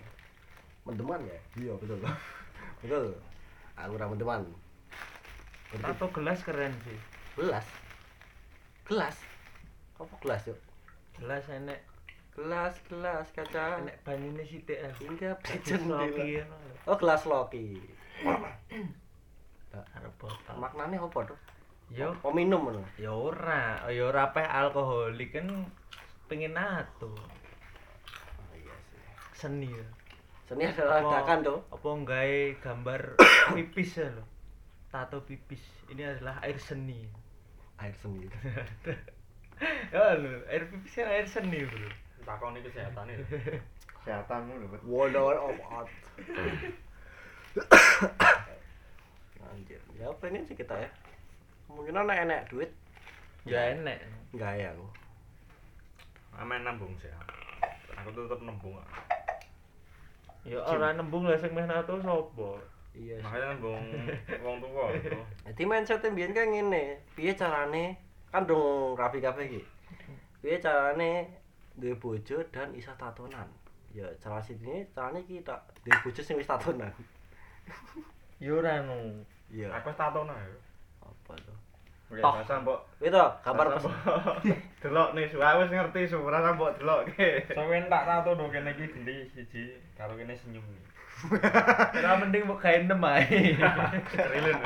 Mendeman 0.85 1.25
ya? 1.25 1.39
Iya, 1.57 1.73
betul. 1.81 1.99
betul. 2.85 3.05
Aku 3.79 3.93
ra 3.97 4.07
mendeman. 4.11 4.43
Tato 5.81 6.07
gelas 6.13 6.41
keren 6.43 6.75
sih. 6.85 6.99
Gelas. 7.35 7.65
Gelas. 8.85 9.17
Apa 9.97 10.15
gelas, 10.21 10.41
Cuk? 10.45 10.59
Gelas 11.17 11.45
enek 11.49 11.81
Gelas, 12.33 12.75
gelas 12.89 13.29
kaca. 13.31 13.77
enek 13.79 13.97
banyune 14.03 14.41
sithik 14.43 14.81
ah. 14.81 14.93
Hingga 14.99 15.37
Jendela. 15.63 16.05
jendela. 16.09 16.57
Oh, 16.85 16.97
gelas 16.97 17.23
Loki. 17.25 17.77
Arep 19.97 20.13
botol. 20.19 20.57
Maknane 20.57 20.97
apa, 20.97 21.19
Dok? 21.25 21.41
Yo, 21.89 22.13
Oh, 22.25 22.33
minum 22.33 22.65
ngono. 22.65 22.81
ya 22.97 23.13
ora, 23.13 23.85
ya 23.89 24.09
ora 24.09 24.33
peh 24.33 24.45
alkoholik 24.45 25.33
kan 25.33 25.45
pengen 26.25 26.57
nato. 26.57 27.13
Oh 27.13 28.53
iya 28.57 28.73
sih. 28.89 29.01
Seni 29.37 29.69
ya. 29.69 29.85
Seni 30.49 30.65
adalah 30.65 31.05
ledakan, 31.05 31.39
Dok. 31.45 31.61
Apa 31.69 31.89
nggawe 32.01 32.41
gambar 32.61 33.01
pipis 33.57 34.01
ya 34.01 34.09
lo. 34.09 34.25
Tato 34.93 35.25
pipis. 35.25 35.65
Ini 35.89 36.05
adalah 36.05 36.37
air 36.45 36.61
seni. 36.61 37.09
Air 37.81 37.97
seni. 37.99 38.29
Ya 39.95 40.19
air 40.51 40.63
pipis 40.69 40.93
kan 40.99 41.07
air 41.07 41.27
seni, 41.27 41.63
Bro. 41.65 41.89
takoni 42.23 42.63
kesehatan 42.63 43.11
itu 43.11 43.25
Kesehatanmu 44.03 44.59
lho. 44.59 44.67
Bet. 44.75 44.83
Waduh, 44.83 45.39
of 45.39 45.59
art. 45.71 45.91
Anjir, 49.53 49.79
ya 49.99 50.09
pengen 50.19 50.43
sih 50.47 50.57
kita 50.59 50.75
ya. 50.75 50.91
Kemungkinan 51.69 52.09
nek 52.09 52.23
enek 52.27 52.41
duit 52.51 52.71
Ya 53.45 53.75
enek. 53.75 54.01
enggak 54.33 54.55
ya 54.59 54.71
aku. 54.73 54.87
amen 56.33 56.65
nembung 56.65 56.97
sih 56.97 57.13
aku 57.93 58.09
tetep 58.17 58.41
nembung 58.41 58.81
Ya 60.49 60.59
ora 60.65 60.97
nembung 60.97 61.29
lah 61.29 61.37
sing 61.37 61.53
meh 61.53 61.69
nato 61.69 62.01
sapa? 62.01 62.49
Iya. 62.93 63.17
makanya 63.25 63.57
nembung 63.57 63.81
wong 64.45 64.57
tua 64.61 64.93
itu 64.93 65.09
Jadi 65.49 65.63
mindsetnya 65.65 66.13
biyen 66.13 66.37
kan 66.37 66.45
ngene, 66.53 67.01
piye 67.17 67.33
carane 67.33 67.97
kan 68.29 68.45
dong 68.45 68.93
rapi 68.93 69.17
kabeh 69.21 69.49
iki. 69.49 69.63
Piye 70.45 70.61
carane 70.61 71.25
duwe 71.77 71.97
bojo 71.97 72.45
dan 72.53 72.69
isa 72.77 72.93
tatonan. 73.01 73.49
Ya 73.97 74.05
cara 74.21 74.45
sini 74.45 74.85
carane 74.93 75.25
iki 75.25 75.41
tak 75.41 75.61
duwe 75.89 75.97
bojo 76.05 76.21
sing 76.21 76.37
wis 76.37 76.49
tatonan. 76.49 76.93
Ya 78.37 78.53
ora 78.53 78.85
no. 78.85 79.25
Iya. 79.53 79.69
aku 79.73 79.93
tato 79.97 80.25
nah 80.25 80.37
ya 80.37 80.57
Apa 81.05 81.33
tuh? 81.45 81.57
Oke, 82.13 82.21
Toh. 82.21 82.61
mbok. 82.61 82.81
Itu 83.01 83.21
kabar 83.41 83.73
pes. 83.73 83.89
delok 84.85 85.17
nih, 85.17 85.25
suwe 85.33 85.49
wis 85.65 85.73
ngerti 85.73 86.09
su, 86.09 86.21
rasa 86.29 86.53
mbok 86.53 86.77
delok 86.77 87.09
ke. 87.09 87.41
Sampeyan 87.57 87.89
tak 87.89 88.05
tato 88.05 88.37
do 88.37 88.53
kene 88.53 88.77
iki 88.77 88.85
gendi 88.85 89.25
siji 89.33 89.81
karo 89.97 90.13
kene 90.17 90.37
senyum 90.37 90.65
Ora 91.31 92.19
mending 92.19 92.51
gawe 92.51 92.71
enem 92.75 93.05
ae. 93.07 93.55
Rilin. 94.33 94.59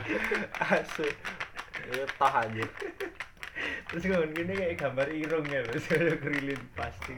Asu. 0.57 1.05
Ya 1.93 2.05
tah 2.17 2.45
aja. 2.45 2.65
Terus 3.87 4.03
ngomong 4.11 4.35
gini 4.35 4.53
kayak 4.59 4.77
gambar 4.83 5.09
irungnya 5.15 5.63
loh, 5.63 5.79
saya 5.79 6.19
kerilin 6.19 6.59
pasti. 6.75 7.15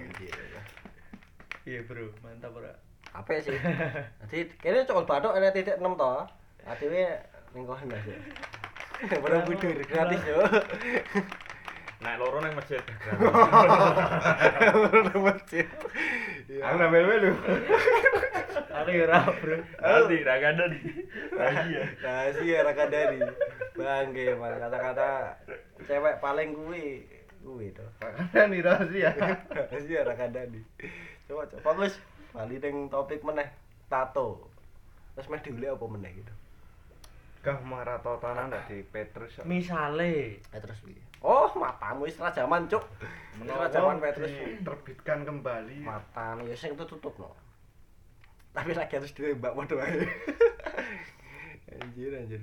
Iya 1.65 1.81
bro, 1.89 2.13
mantap 2.21 2.53
bro. 2.53 2.69
Apa 3.17 3.41
sih? 3.41 3.57
Jadi 4.29 4.53
kayaknya 4.61 4.89
cokol 4.89 5.09
batok 5.09 5.37
ada 5.37 5.49
titik 5.55 5.81
6 5.81 5.97
toh. 5.97 6.29
Adewe 6.69 7.05
ning 7.57 7.65
kono 7.65 7.97
sih. 8.05 8.19
Baru 9.23 9.39
budur 9.49 9.77
gratis 9.89 10.23
yo. 10.29 10.45
Nek 11.99 12.15
loro 12.21 12.39
nang 12.39 12.55
masjid. 12.55 12.79
Nang 15.03 15.23
masjid. 15.25 15.67
Iya. 16.47 16.63
Aku 16.71 16.77
nambah 16.79 17.01
Aku 18.67 18.91
ya 18.91 19.07
Bro. 19.39 19.57
Nanti 19.79 20.17
ra 20.27 20.37
kandani. 20.43 20.81
Iya. 21.39 21.83
Rahasia 22.03 22.59
Raka 22.67 22.85
Dani. 22.91 23.19
Bangke 23.79 24.35
emang 24.35 24.59
kata-kata 24.59 25.39
cewek 25.87 26.19
paling 26.19 26.51
kuwi 26.57 27.07
kuwi 27.41 27.71
to. 27.71 27.87
Makanya 28.03 28.51
nih 28.51 28.61
rahasia. 28.67 29.11
Rahasia 29.47 30.01
Raka 30.03 30.27
Dani. 30.35 30.61
Coba 31.31 31.47
coba 31.47 31.63
fokus 31.63 31.95
bali 32.35 32.59
ning 32.59 32.91
topik 32.91 33.23
meneh 33.23 33.47
tato. 33.87 34.51
Terus 35.15 35.31
meh 35.31 35.41
diulik 35.43 35.75
apa 35.75 35.87
meneh 35.87 36.13
gitu. 36.19 36.35
Gak 37.47 37.63
marah 37.63 38.03
totanan 38.03 38.51
dari 38.51 38.83
Petrus. 38.83 39.39
ya. 39.39 39.47
Misale 39.47 40.43
terus 40.51 40.83
piye? 40.83 40.99
Oh, 41.23 41.51
matamu 41.59 42.07
wis 42.07 42.19
ra 42.19 42.31
jaman, 42.31 42.71
Cuk. 42.71 42.83
Wis 43.43 43.51
ra 43.51 43.71
jaman 43.71 43.99
Petrus. 44.03 44.31
diterbitkan 44.31 45.23
kembali. 45.27 45.83
Matane 45.83 46.47
ya 46.51 46.55
sing 46.59 46.75
tutup 46.75 47.15
no. 47.19 47.31
Tapi 48.53 48.71
lagi 48.75 48.95
harus 48.97 49.13
ditembak 49.13 49.53
wae. 49.55 49.69
anjir 51.79 52.11
anjir. 52.17 52.43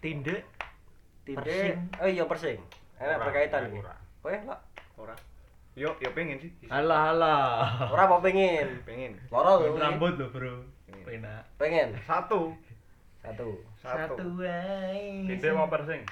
tindik 0.00 0.42
Tidak. 1.26 1.42
Persing. 1.42 1.78
Oh 1.98 2.06
iya 2.06 2.24
persing. 2.30 2.60
Enak 3.02 3.18
berkaitan 3.18 3.66
iki. 3.66 3.82
ora. 3.82 3.94
Kowe 4.22 4.36
lah. 4.46 4.60
Ora. 4.94 5.16
Yo, 5.74 5.92
yo 6.00 6.08
pengen 6.14 6.40
sih. 6.40 6.48
alah 6.72 7.12
alah 7.12 7.92
Ora 7.92 8.08
apa 8.08 8.22
pengen? 8.22 8.80
Pengen. 8.86 9.18
Loro 9.28 9.60
lho. 9.60 9.76
rambut 9.76 10.14
lho 10.14 10.30
bro 10.30 10.62
enak 11.10 11.42
Pengen. 11.58 11.98
Satu. 12.06 12.54
Satu. 13.20 13.58
Satu. 13.82 14.22
wae 14.38 15.26
Tidak 15.26 15.50
mau 15.52 15.66
persing. 15.66 16.06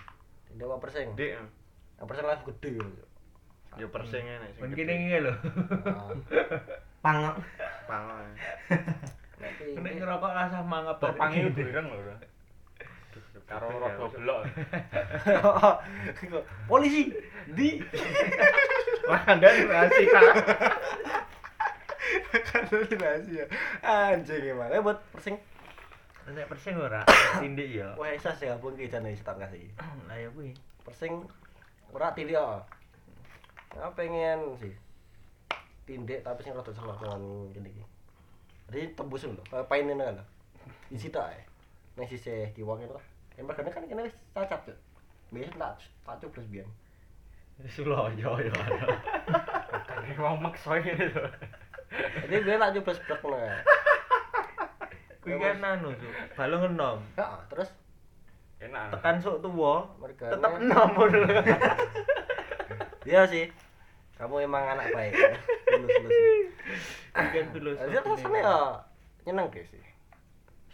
Tidak 0.50 0.66
apa 0.66 0.76
persing. 0.82 1.06
Dek. 1.14 1.38
Yang 1.94 2.06
persing 2.10 2.26
langsung 2.26 2.48
gede. 2.58 2.74
Yo 3.74 3.90
persing 3.90 4.22
ngene 4.22 4.48
sing 4.54 4.70
kene 4.70 4.94
iki 4.94 5.18
lho 5.18 5.34
Ah, 7.04 7.12
Pangok. 7.12 7.36
Pangan. 7.84 8.26
nek 9.44 9.50
iki- 9.60 9.76
nek 9.76 9.92
ngerokok 10.00 10.32
rasa 10.32 10.64
mangap 10.64 10.96
Topange 10.96 11.52
ku 11.52 11.60
ireng 11.60 11.84
lho. 11.92 12.16
Karo 13.44 13.76
rada 13.76 14.08
blok. 14.08 14.40
Polisi 16.70 17.12
di 17.52 17.76
Anda 19.28 19.48
rahasia. 19.68 20.20
kan 22.48 22.64
rahasia. 22.72 23.44
Anjing 23.84 24.48
emang. 24.48 24.72
Eh 24.72 24.80
buat 24.80 24.96
persing. 25.12 25.36
nek 26.24 26.48
persing 26.48 26.72
ora 26.80 27.04
tindik 27.36 27.68
ya 27.68 27.92
Wah, 28.00 28.08
isa 28.08 28.32
sih 28.32 28.48
gabung 28.48 28.72
ke 28.72 28.88
jane 28.88 29.12
tak 29.12 29.36
kasih. 29.36 29.68
lah 30.08 30.16
ya 30.16 30.32
kuwi 30.32 30.56
Persing 30.80 31.20
ora 31.92 32.16
tindik 32.16 32.40
kok. 32.40 32.64
Aku 33.76 33.92
pengen 33.92 34.56
sih. 34.56 34.72
Tindik 35.84 36.24
tapi 36.24 36.40
sing 36.40 36.56
rada 36.56 36.72
salah 36.72 36.96
dengan 36.96 37.20
gini 37.52 37.68
iki. 37.68 37.84
Jadi 38.72 38.96
tembusin 38.96 39.36
lho, 39.36 39.44
kayak 39.52 39.68
painin 39.68 40.00
kan. 40.00 40.16
Isi 40.88 41.12
tak 41.12 41.28
ya. 41.28 41.44
Ning 41.94 42.08
sisi 42.08 42.48
kiwang 42.56 42.80
itu 42.80 42.96
lah. 42.96 43.04
Mergane 43.36 43.68
kan 43.68 43.84
kene 43.84 44.08
wis 44.08 44.16
cacat 44.32 44.64
tuh. 44.64 44.76
Biasa 45.28 45.52
tak 45.60 45.72
tak 46.08 46.14
coblos 46.24 46.48
biyen. 46.48 46.68
Suloyo 47.68 48.40
ya 48.40 48.50
Kan 49.84 50.16
wong 50.16 50.40
maksa 50.40 50.80
ngene 50.80 51.12
lho. 51.12 51.24
Jadi 52.24 52.34
gue 52.40 52.56
tak 52.56 52.72
coblos 52.80 52.98
blek 53.04 53.20
ngono 53.20 53.38
ya. 53.38 53.56
kuwi 55.24 55.40
kan 55.40 55.56
anu 55.64 55.88
balung 56.36 56.68
enom 56.68 57.00
Heeh, 57.16 57.40
terus 57.48 57.72
Enak. 58.60 58.92
tekan 58.92 59.16
sok 59.16 59.40
tuwa 59.40 59.88
mergane 59.96 60.32
tetep 60.32 60.52
enom 60.56 60.88
ngono. 60.96 61.18
Iya 63.04 63.28
sih. 63.28 63.52
Kamu 64.16 64.40
emang 64.40 64.64
anak 64.64 64.88
baik. 64.92 65.12
Kan 67.14 67.46
filosofi 67.54 67.92
Jadi 67.92 68.08
rasanya 68.08 68.40
ya 68.40 68.58
nyeneng 69.24 69.48
sih. 69.54 69.82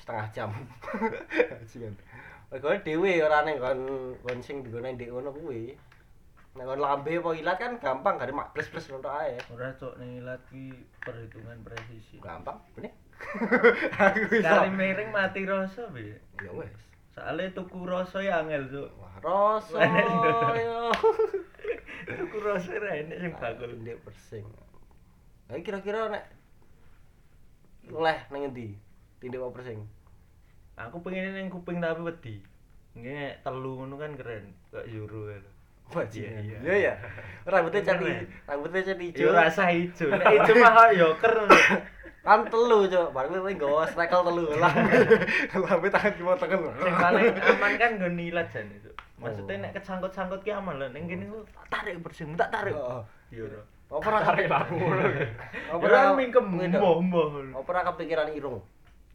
Setengah 0.01 0.27
jam. 0.33 0.51
Ajian. 1.61 1.95
Mereka 2.51 2.83
dewe 2.83 3.13
ora 3.23 3.47
ning 3.47 3.63
kon 3.63 3.81
kon 4.27 4.39
sing 4.43 4.67
digone 4.67 4.97
ndek 4.97 5.13
ngono 5.13 5.31
kuwi. 5.31 5.77
Nek 6.59 6.67
kon 6.67 6.83
lambe 6.83 7.15
apa 7.15 7.31
ilat 7.39 7.57
kan 7.63 7.79
gampang 7.79 8.19
gak 8.19 8.27
ada 8.27 8.35
mak 8.35 8.51
plus-plus 8.51 8.91
ngono 8.91 9.07
ae. 9.07 9.39
ora 9.55 9.71
cok 9.79 10.03
ning 10.03 10.19
ilat 10.25 10.41
ki 10.51 10.75
perhitungan 11.05 11.63
presisi 11.63 12.19
Gampang, 12.19 12.59
bener. 12.75 12.91
Aku 14.01 14.33
iso. 14.33 14.41
kali 14.43 14.73
miring 14.73 15.13
mati 15.13 15.45
rasa 15.45 15.85
piye 15.93 16.17
Ya 16.41 16.51
wes. 16.57 16.73
soalnya 17.13 17.53
tuku 17.53 17.85
rasa 17.85 18.25
ya 18.25 18.41
angel 18.41 18.65
cok 18.67 18.89
Wah, 18.97 19.15
rasa 19.21 19.77
tuku 22.19 22.37
rasa 22.41 22.73
ra 22.81 22.91
enek 22.97 23.19
sing 23.21 23.33
bakul 23.37 23.71
Ndek 23.79 24.01
persing. 24.03 24.47
Lah 25.51 25.59
kira-kira 25.61 26.07
nek 26.09 26.25
leh 27.91 28.19
nang 28.31 28.43
endi? 28.47 28.79
Tindik 29.19 29.43
apa 29.43 29.51
persing? 29.53 29.81
aku 30.81 30.97
pengen 31.05 31.37
ning 31.37 31.53
kuping 31.53 31.77
tapi 31.77 32.01
wedi 32.01 32.41
Nggih 32.97 33.45
telu 33.45 33.77
ngono 33.77 34.01
kan 34.01 34.17
keren 34.17 34.49
kok 34.73 34.89
juru 34.89 35.29
kan 35.29 35.45
Bajingan. 35.91 36.41
Iya, 36.41 36.41
iya. 36.41 36.59
Iya 36.63 36.75
ya. 36.79 36.95
Rambutnya 37.45 37.83
cat 37.83 37.99
Keren. 37.99 38.23
rambutnya 38.47 38.81
cat 38.87 38.97
Yo 38.97 39.11
ijo. 39.11 39.29
rasa 39.35 39.65
ijo 39.75 40.07
nek 40.17 40.25
ijo 40.41 40.53
mah 40.57 40.71
kok 40.73 40.91
yoker 40.97 41.35
Kan 42.21 42.45
telu, 42.53 42.85
Cuk. 42.85 43.17
Baru 43.17 43.33
kowe 43.33 43.49
nggawa 43.49 43.83
strekel 43.91 44.21
telu 44.23 44.45
lah. 44.63 44.73
Lambe 45.57 45.89
tangan 45.89 46.13
tengen. 46.15 46.61
sing 46.79 46.95
paling 46.95 47.27
aman 47.33 47.73
kan 47.81 47.91
nggo 47.99 48.09
nilat 48.13 48.47
jan 48.55 48.69
itu 48.71 48.91
maksudnya 49.21 49.69
nek 49.69 49.73
kesangkut-sangkut 49.77 50.41
ki 50.41 50.51
aman 50.57 50.81
lho 50.81 50.89
ning 50.97 51.05
kene 51.05 51.29
tak 51.53 51.85
tarik 51.85 52.01
bersih 52.01 52.25
tak 52.41 52.49
tarik 52.49 52.73
Heeh. 52.73 53.03
yo 53.37 53.45
ora 53.47 53.61
Apa 53.91 54.07
ora 54.07 54.19
Tarik 54.23 54.47
lampu 54.47 54.75
ngono. 54.79 55.03
Apa 55.67 55.83
ora 55.83 56.15
mingkem 56.15 56.45
mbah-mbah 56.47 57.27
Apa 57.59 57.69
ora 57.69 57.81
kepikiran 57.91 58.31
irung? 58.31 58.63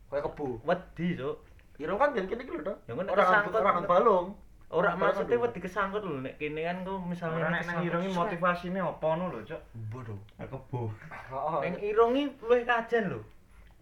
Kayak 0.05 0.27
kebu. 0.27 0.59
wedi 0.61 1.07
cuk 1.15 1.35
Irung 1.75 1.95
kan 1.95 2.11
jan 2.11 2.23
kene 2.23 2.39
iki 2.39 2.55
lho, 2.55 2.63
Dok. 2.63 2.77
Ya 2.83 2.93
kan 2.93 3.03
nek 3.03 3.11
Ora 3.11 3.23
kesangkut- 3.25 3.55
ora 3.55 3.71
balung. 3.83 4.27
ora 4.65 4.91
Ora 4.91 4.91
maksudnya 4.95 5.35
kan, 5.35 5.43
wedi 5.43 5.59
kesangkut 5.59 6.03
lho 6.03 6.19
nek 6.19 6.35
kene 6.35 6.61
kan 6.61 6.77
ku 6.83 6.93
misalnya 7.01 7.39
nek 7.41 7.51
nek 7.51 7.63
nang 7.65 7.77
irungi 7.83 8.09
motivasine 8.11 8.79
apa 8.79 9.05
ngono 9.05 9.25
lho, 9.31 9.39
Cok. 9.43 9.61
Bodoh. 9.89 10.19
Kebuh. 10.37 10.89
Heeh. 11.31 11.59
Ning 11.63 11.75
irungi 11.81 12.23
luwih 12.41 12.63
kajen 12.63 13.03
lho. 13.09 13.19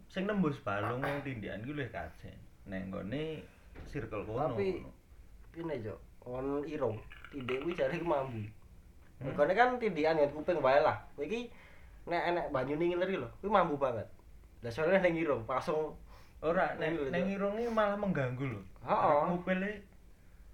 Sing 0.07 0.25
nembus 0.25 0.57
balung 0.59 1.01
ning 1.05 1.21
tindikan 1.21 1.61
ki 1.61 1.71
luwih 1.71 1.89
kajen. 1.89 2.37
Ning 2.65 2.89
nggone 2.89 3.41
circle 3.89 4.25
kono. 4.25 4.53
Tapi 4.53 4.81
ini 5.55 5.75
Cuk. 5.81 5.99
On 6.25 6.61
irung. 6.65 6.97
Tindik 7.29 7.61
kuwi 7.61 7.73
jare 7.73 7.93
ki 7.93 8.05
mambu. 9.19 9.33
Mergane 9.33 9.53
kan 9.53 9.69
tindikan 9.77 10.17
ya 10.17 10.27
kuping 10.29 10.59
wae 10.59 10.79
lah. 10.79 10.97
Kowe 11.13 11.25
iki 11.25 11.51
nek 12.03 12.23
enek 12.31 12.45
banyu 12.49 12.75
ning 12.75 12.95
ngileri 12.95 13.15
lho, 13.21 13.29
kuwi 13.39 13.51
mambu 13.51 13.75
banget. 13.77 14.07
Lah 14.63 14.71
soalnya 14.71 15.03
ning 15.03 15.19
irung 15.19 15.43
langsung 15.43 15.95
ora 16.43 16.75
ning 16.75 16.99
ning 17.07 17.23
Cuk. 17.31 17.35
irungi 17.35 17.65
malah 17.69 17.95
mengganggu 17.95 18.43
lho. 18.43 18.61
Heeh. 18.83 19.19
Ngupile 19.31 19.71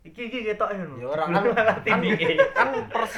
iki 0.06 0.30
iki 0.30 0.46
ketok 0.46 0.70
ya 0.74 0.84
lho. 0.86 0.96
Ya 1.02 1.08
ora 1.10 1.24
kan 1.26 1.44
malah 1.50 1.66
kan, 1.78 1.78
tindike. 1.82 2.38
kan 2.54 2.70
pers 2.90 3.14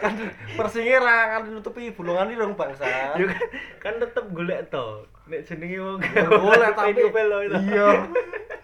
kan 0.00 0.12
persinge 0.56 0.96
ra 0.98 1.36
kan 1.36 1.42
nutupi 1.48 1.92
bulungan 1.92 2.32
irung 2.32 2.56
bangsa. 2.56 3.16
Yo 3.20 3.28
kan, 3.28 3.40
kan 3.80 3.94
tetep 4.00 4.24
golek 4.32 4.72
to. 4.72 5.04
Nek 5.28 5.44
jenenge 5.44 5.78
wong 5.80 5.98
Boleh 6.40 6.70
tapi 6.78 6.92
ngupil 6.96 7.26
lho 7.28 7.38
itu. 7.44 7.58
iya. 7.72 7.88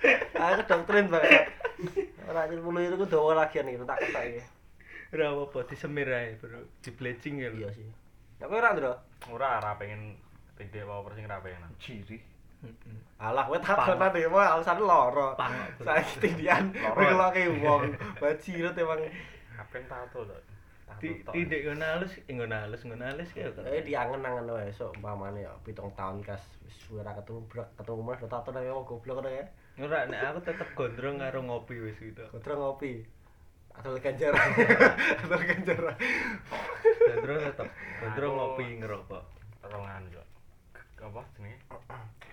Aku 0.40 0.60
doktrin 0.64 1.12
bangsa. 1.12 1.44
Ora 2.24 2.48
nyepulu 2.48 2.80
itu 2.80 2.96
ku 2.96 3.04
dawa 3.04 3.44
lagi 3.44 3.60
nih 3.60 3.76
tak 3.84 4.00
ketok 4.00 4.24
iki. 4.24 4.42
Ora 5.11 5.27
apa-apa 5.35 5.66
disemir 5.66 6.07
ae, 6.07 6.38
Bro. 6.38 6.62
Di 6.79 6.90
bleaching 6.94 7.42
ya. 7.42 7.51
Iya 7.51 7.68
sih. 7.75 7.87
Nek 8.38 8.46
kowe 8.46 8.59
ora 8.62 8.70
ndro? 8.73 8.92
Ora 9.35 9.59
ora 9.59 9.75
pengen 9.75 10.14
tindik 10.55 10.87
apa 10.87 11.03
persing 11.11 11.25
ora 11.27 11.42
pengen. 11.42 11.66
Ciri. 11.83 12.18
Heeh. 12.62 12.99
Alah 13.18 13.44
kowe 13.51 13.59
tak 13.59 13.75
Pang. 13.75 13.99
tadi 13.99 14.23
wae 14.31 14.46
alasan 14.46 14.79
loro. 14.79 15.35
Saiki 15.83 16.14
tindian 16.23 16.70
ngeloke 16.96 17.42
wong. 17.59 17.90
Bajirut 18.23 18.79
emang 18.79 19.03
Kapan 19.59 19.83
tato 19.90 20.25
to? 20.25 20.37
Tindik 21.01 21.62
ngono 21.64 21.85
halus, 21.87 22.12
eh, 22.27 22.35
ngono 22.35 22.55
halus, 22.55 22.83
ngono 22.83 23.05
halus 23.07 23.31
ya. 23.33 23.46
eh 23.62 23.81
diangen-angen 23.87 24.51
wae 24.51 24.68
esuk 24.68 24.90
umpamane 24.99 25.46
ya 25.46 25.53
7 25.62 25.87
tahun 25.94 26.18
kas 26.20 26.42
wis 26.66 26.75
suwe 26.83 27.01
ra 27.07 27.14
ketemu 27.14 27.46
brek 27.46 27.68
ketemu 27.79 28.03
mas 28.03 28.20
tato 28.27 28.51
nang 28.51 28.66
wong 28.66 28.85
goblok 28.88 29.23
ngono 29.23 29.31
ya. 29.31 29.44
Ora 29.81 30.07
nek 30.11 30.20
aku 30.35 30.40
tetep 30.51 30.68
gondrong 30.75 31.18
karo 31.23 31.40
ngopi 31.46 31.77
wis 31.79 31.99
gitu. 32.01 32.25
Kodro 32.35 32.55
ngopi. 32.59 33.07
Atau 33.72 33.96
ganjar. 33.96 34.33
Atau 35.22 35.38
ganjar. 35.38 35.78
Gondrong 37.00 37.40
tetep 37.44 37.68
Aku- 38.02 38.30
ngopi 38.30 38.64
ngerokok. 38.78 39.22
Rongan 39.62 40.02
yo. 40.11 40.22
Apa 41.00 41.22
jenenge? 41.33 41.59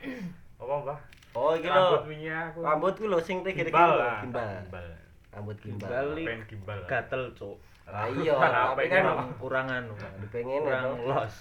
Apa, 0.61 0.73
Mbah? 0.81 0.99
Oh 1.37 1.53
iki 1.53 1.69
Rambut 1.69 2.01
lho. 2.01 2.09
wingi 2.09 2.29
aku. 2.33 2.59
Rambut 2.61 2.93
ku 2.97 3.05
lho 3.05 3.19
sing 3.21 3.45
tegere 3.45 3.69
gimbal 3.69 3.93
lah. 3.93 4.17
gimbal. 4.25 4.49
Gimbal. 4.65 4.87
Rambut 5.29 5.57
gimbal. 5.61 5.87
Gimbal. 5.87 6.07
Pengen 6.17 6.41
gimbal. 6.49 6.77
lah. 6.81 6.89
Gatel, 6.89 7.23
Cuk. 7.33 7.57
Ah, 7.85 8.03
iya, 8.09 8.35
tapi 8.35 8.83
pengen, 8.83 8.99
kan- 8.99 9.15
Pak. 9.15 9.27
Kurang 9.39 9.67
anu. 9.69 9.93
Dipengen 10.19 10.59
ya. 10.59 10.81
Kurang 10.83 10.85
los. 11.05 11.33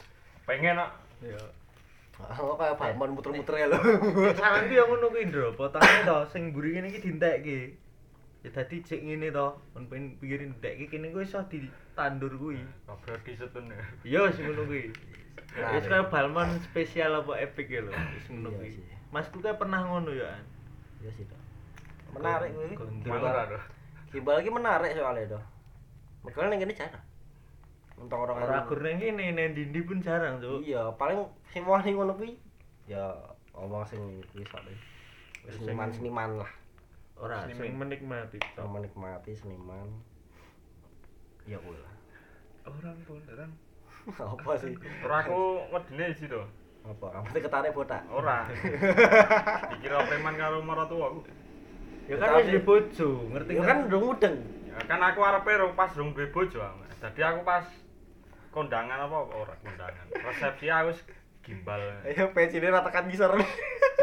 pengen 0.45 0.77
kok. 0.77 0.91
Ya. 1.25 1.43
Oh 2.17 2.55
kayak 2.55 2.77
balmon 2.77 3.13
muter-muter 3.13 3.55
ya 3.57 3.67
lho. 3.67 3.77
Salah 4.33 4.63
ki 4.63 4.73
yang 4.73 4.87
ngono 4.87 5.09
kuwi, 5.09 5.27
Ndro. 5.27 5.53
Potonge 5.53 6.05
to 6.05 6.17
sing 6.29 6.53
mburi 6.53 6.77
ngene 6.77 6.89
iki 6.89 7.01
dientekke. 7.03 7.59
Ya 8.47 8.55
dadi 8.55 8.79
cek 8.79 9.03
ngene 9.03 9.35
to, 9.35 9.59
kon 9.75 9.91
pengen 9.91 10.15
pikirin 10.23 10.55
dek 10.63 10.79
iki 10.79 10.87
kene 10.87 11.11
kuwi 11.11 11.27
iso 11.27 11.43
ditandur 11.51 12.31
kuwi. 12.39 12.63
Ngobrol 12.87 13.19
di 13.27 13.35
setun 13.35 13.67
ya. 13.67 13.83
Iya 14.07 14.19
wis 14.31 14.39
ngono 14.39 14.63
kuwi. 14.71 14.95
Wis 15.75 15.87
kaya 15.91 16.07
balmon 16.07 16.55
spesial 16.63 17.19
apa 17.19 17.43
epic 17.43 17.67
ya 17.67 17.83
lho, 17.83 17.91
wis 17.91 18.31
ngono 18.31 18.55
Iya 18.55 18.59
kuwi. 18.63 18.71
sih. 18.71 18.87
Masku 19.11 19.43
kayak 19.43 19.59
pernah 19.59 19.83
ngono 19.83 20.15
ya. 20.15 20.31
An. 20.31 20.47
Iya 21.03 21.11
sih 21.11 21.27
toh. 21.27 21.41
Menarik 22.15 22.55
kuwi. 22.55 22.79
Malah 23.03 23.51
ora. 23.51 23.61
Gimbal 24.15 24.39
iki 24.39 24.51
menarik 24.55 24.95
soalnya 24.95 25.35
toh. 25.35 25.45
Mergo 26.23 26.39
ning 26.47 26.63
kene 26.63 26.75
jarang. 26.79 27.03
Untuk 27.99 28.19
orang 28.23 28.37
Ora 28.47 28.63
gur 28.63 28.79
nang 28.79 29.03
kene 29.03 29.35
nang 29.35 29.59
ndi 29.59 29.81
pun 29.83 29.99
jarang, 29.99 30.39
Cuk. 30.39 30.63
Iya, 30.63 30.95
paling 30.95 31.19
sing 31.51 31.67
wani 31.67 31.99
ngono 31.99 32.15
kuwi 32.15 32.39
ya 32.87 33.11
omong 33.59 33.83
sing 33.91 33.99
kuwi 34.31 34.47
deh. 34.47 34.79
Sing- 35.51 35.67
Seniman-seniman 35.67 36.47
lah. 36.47 36.51
Ora 37.17 37.49
Seni 37.49 37.55
sing 37.57 37.73
men- 37.81 37.89
menikmati 37.89 38.37
tok. 38.53 38.69
menikmati 38.69 39.33
seniman. 39.33 39.89
Ya 41.49 41.57
kuwi 41.63 41.79
lah. 41.81 41.95
Orang 42.69 42.97
pun 43.09 43.23
orang. 43.25 43.53
Apa 44.37 44.53
sih? 44.61 44.77
Ora 45.01 45.17
aku 45.25 45.41
wedine 45.73 46.13
sih 46.13 46.29
to. 46.29 46.45
Apa? 46.87 47.07
Rambutnya 47.19 47.41
ketarik 47.49 47.73
botak. 47.73 48.03
Ora. 48.13 48.45
Dikira 49.73 50.05
preman 50.07 50.37
karo 50.37 50.61
maratuwa 50.61 51.11
aku. 51.11 51.21
Ya 52.07 52.15
kan 52.23 52.39
wis 52.39 52.47
di 52.55 52.63
bojo, 52.63 53.27
ngerti 53.35 53.59
Ya 53.59 53.63
kan 53.67 53.91
udah 53.91 53.99
mudeng. 53.99 54.37
Ya 54.71 54.79
kan 54.87 55.01
aku 55.03 55.19
arepe 55.27 55.51
rong 55.59 55.75
pas 55.75 55.91
rong 55.99 56.15
duwe 56.15 56.31
bojo. 56.31 56.63
Dadi 57.03 57.21
aku 57.25 57.43
pas 57.43 57.67
kondangan 58.55 59.09
apa 59.09 59.17
ora 59.27 59.55
kondangan. 59.59 60.07
Resepsi 60.15 60.71
aku 60.71 60.95
gimbal. 61.43 61.81
Ayo 62.07 62.31
pecine 62.31 62.71
ratakan 62.71 63.11
ngisor. 63.11 63.35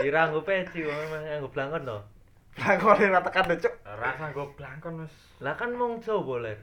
Kira 0.02 0.28
nggo 0.28 0.43
peci 0.43 0.84
wong 0.84 0.97
nggo 1.39 1.47
blangkon 1.54 1.88
to. 1.88 1.99
Lakone 2.53 3.05
ratakan 3.09 3.49
lho, 3.49 3.55
Cuk. 3.57 3.73
Rasa 3.83 4.25
nggo 4.29 4.45
blangkon 4.53 5.01
wis 5.01 5.13
Lah 5.41 5.57
kan 5.57 5.73
mong 5.73 5.99
Jawa 6.01 6.37
ler. 6.39 6.59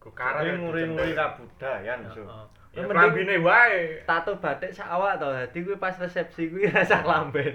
go 0.00 0.08
karet. 0.16 0.56
nguri-nguri 0.56 1.12
kabudayan. 1.12 2.00
Heeh. 2.08 2.24
Ya 2.72 2.86
Mending 2.86 2.96
klambine 2.96 3.36
wae. 3.44 4.00
tato 4.08 4.32
batik 4.40 4.72
sak 4.72 4.88
awak 4.88 5.20
to. 5.20 5.28
Dadi 5.28 5.58
kuwi 5.60 5.76
pas 5.76 5.92
resepsi 6.00 6.48
kuwi 6.48 6.64
rasa 6.72 7.04
klamben. 7.04 7.52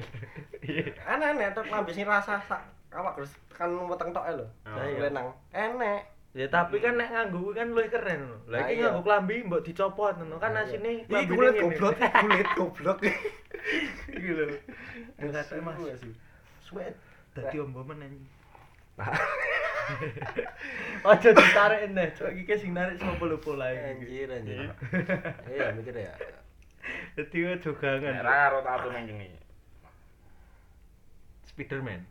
Iya. 0.62 0.93
Aneh-aneh 1.10 1.49
tuh 1.58 1.65
lambe 1.65 1.89
sing 1.89 2.06
rasa 2.06 2.38
sak 2.45 2.62
awak 2.93 3.17
terus 3.17 3.34
tekan 3.49 3.73
weteng 3.89 4.13
tok 4.13 4.30
lho. 4.30 4.45
Oh, 4.45 4.78
Lah 4.78 4.86
iya. 4.86 5.10
lenang. 5.10 5.34
Enek. 5.49 6.01
Ya 6.36 6.45
tapi 6.51 6.78
kan 6.78 6.99
nek 7.01 7.10
nganggo 7.10 7.49
kuwi 7.49 7.58
kan 7.58 7.67
luwih 7.73 7.89
keren 7.89 8.21
lho. 8.30 8.38
Lah 8.45 8.60
iki 8.69 8.78
iya. 8.78 8.93
nganggo 8.93 9.01
klambi 9.01 9.36
mbok 9.41 9.63
dicopot 9.65 10.13
ngono 10.13 10.38
kan 10.38 10.54
asine 10.54 11.01
Iki 11.01 11.10
klambine 11.10 11.34
kulit 11.34 11.56
goblok, 11.58 11.95
kulit 11.97 12.49
goblok. 12.54 12.97
Iki 14.19 14.32
lho. 14.38 14.45
Suwe 15.17 15.93
sih. 15.97 16.13
Suwet 16.62 16.93
dadi 17.36 17.58
ombo 17.60 17.84
meneh. 17.84 18.10
Nah, 18.95 19.12
Aja 21.12 21.30
ditarik 21.36 21.91
neh, 21.91 22.10
cok 22.15 22.32
iki 22.32 22.56
sing 22.58 22.71
narik 22.74 22.98
sapa 22.98 23.21
lho 23.28 23.38
pola 23.38 23.69
iki. 23.69 23.84
anjir 23.91 24.30
anjir. 24.32 24.71
Iya 25.52 25.65
mikir 25.78 25.95
ya. 26.00 26.15
Dadi 27.19 27.38
kok 27.43 27.60
jogangan. 27.62 28.12
Nek 28.15 28.26
ra 28.26 28.34
karo 28.48 28.60
tato 28.63 28.88
nang 28.89 29.06
kene. 29.06 29.28
Spiderman. 31.45 32.02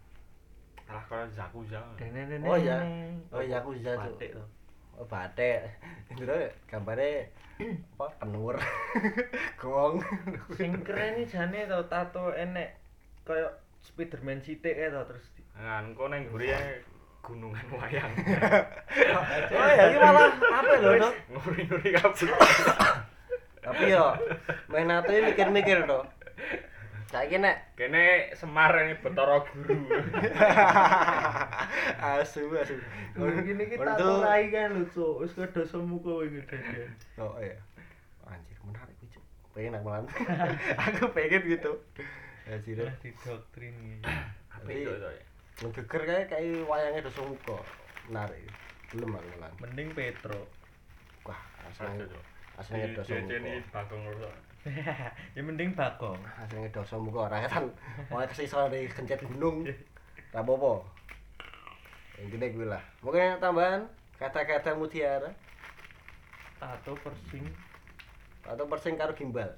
Alah 0.87 1.26
Zakuza. 1.32 1.80
Oh 2.44 2.56
iya. 2.60 2.84
Oh 3.32 3.40
iya 3.40 3.64
aku 3.64 3.74
bisa 3.74 3.96
tuh. 3.96 4.12
Batik 4.12 4.30
to. 4.37 4.44
Oh 5.00 5.06
batik. 5.08 5.58
Itu 6.12 6.22
gambarnya 6.70 7.32
apa? 7.98 8.06
Kenur. 8.22 8.56
Gong. 9.58 10.04
Sing 10.60 10.70
keren 10.84 11.18
iki 11.18 11.32
jane 11.32 11.66
to 11.66 11.80
tato 11.90 12.30
enek 12.37 12.76
kaya 13.24 13.48
Spiderman 13.85 14.40
kae 14.40 14.88
to 14.88 15.01
terus 15.05 15.27
di- 15.37 15.44
engko 15.61 16.09
nang 16.09 16.25
guri 16.33 16.49
gunungan 17.25 17.64
wayang. 17.73 18.12
Oh 19.53 19.68
ya 19.68 19.85
ini 19.88 19.99
malah 20.01 20.29
apa 20.37 20.73
lho, 20.77 20.90
Dok? 21.01 21.14
Nguri-nguri 21.33 21.88
kabut. 21.97 22.29
Tapi 23.64 23.85
yo 23.97 24.12
main 24.68 24.92
ini 24.92 25.33
mikir-mikir 25.33 25.88
to. 25.88 26.01
Saiki 27.09 27.38
nek 27.40 27.79
Kene 27.79 28.35
Semar 28.37 28.77
ini 28.85 28.99
Betara 29.01 29.40
Guru. 29.40 29.77
asu 32.20 32.51
asu. 32.61 32.77
Gini 33.16 33.70
iki 33.70 33.77
tato 33.81 34.20
rai 34.20 34.53
kan 34.53 34.85
cok, 34.90 35.23
wis 35.25 35.33
kedo 35.33 35.62
semuka 35.64 36.12
wingi 36.25 36.44
dede. 36.44 36.90
Oh 37.16 37.38
iya. 37.40 37.57
Anjir 38.29 38.59
menarik 38.66 38.97
Cuk. 39.14 39.25
Pengen 39.57 39.79
aku 39.81 39.88
aku 40.90 41.05
pengen 41.14 41.42
gitu. 41.47 41.73
Ya 42.50 42.57
sih. 42.61 42.76
Lah 42.76 42.92
didoktrin 43.00 43.72
iki. 43.72 44.04
Apik 44.52 44.76
to 44.85 44.92
to. 45.00 45.09
ya. 45.09 45.22
Ngegeger 45.64 46.02
kayak 46.04 46.24
kayak 46.28 46.66
wayangnya 46.68 47.00
dosa 47.09 47.20
muka. 47.24 47.59
Menarik. 48.11 48.44
Belum 48.92 49.16
aku 49.16 49.28
malam. 49.40 49.52
Mending 49.64 49.88
Petro. 49.96 50.40
Wah, 51.24 51.40
Aduh, 51.80 52.20
aslinya 52.61 53.00
Diceni 53.00 53.64
muka. 53.64 53.80
Bagong 53.80 54.02
ya 55.37 55.40
mending 55.40 55.72
Bagong. 55.72 56.20
Aslinya 56.40 56.68
dosa 56.72 56.96
muka 57.00 57.33
ora 57.33 57.48
kan. 57.48 57.64
Mulai 58.12 58.28
kesisa 58.28 58.68
dari 58.68 58.88
kencet 58.88 59.24
gunung. 59.24 59.64
Ra 60.33 60.40
apa-apa. 60.44 60.85
Yang 62.20 62.28
gede 62.37 62.46
gue 62.54 62.66
lah. 62.68 62.83
Mungkin 63.00 63.40
tambahan 63.40 63.88
kata-kata 64.20 64.76
mutiara 64.76 65.33
Tato 66.61 66.92
persing. 67.00 67.44
atau 68.44 68.68
persing 68.68 69.00
karo 69.00 69.16
gimbal. 69.16 69.48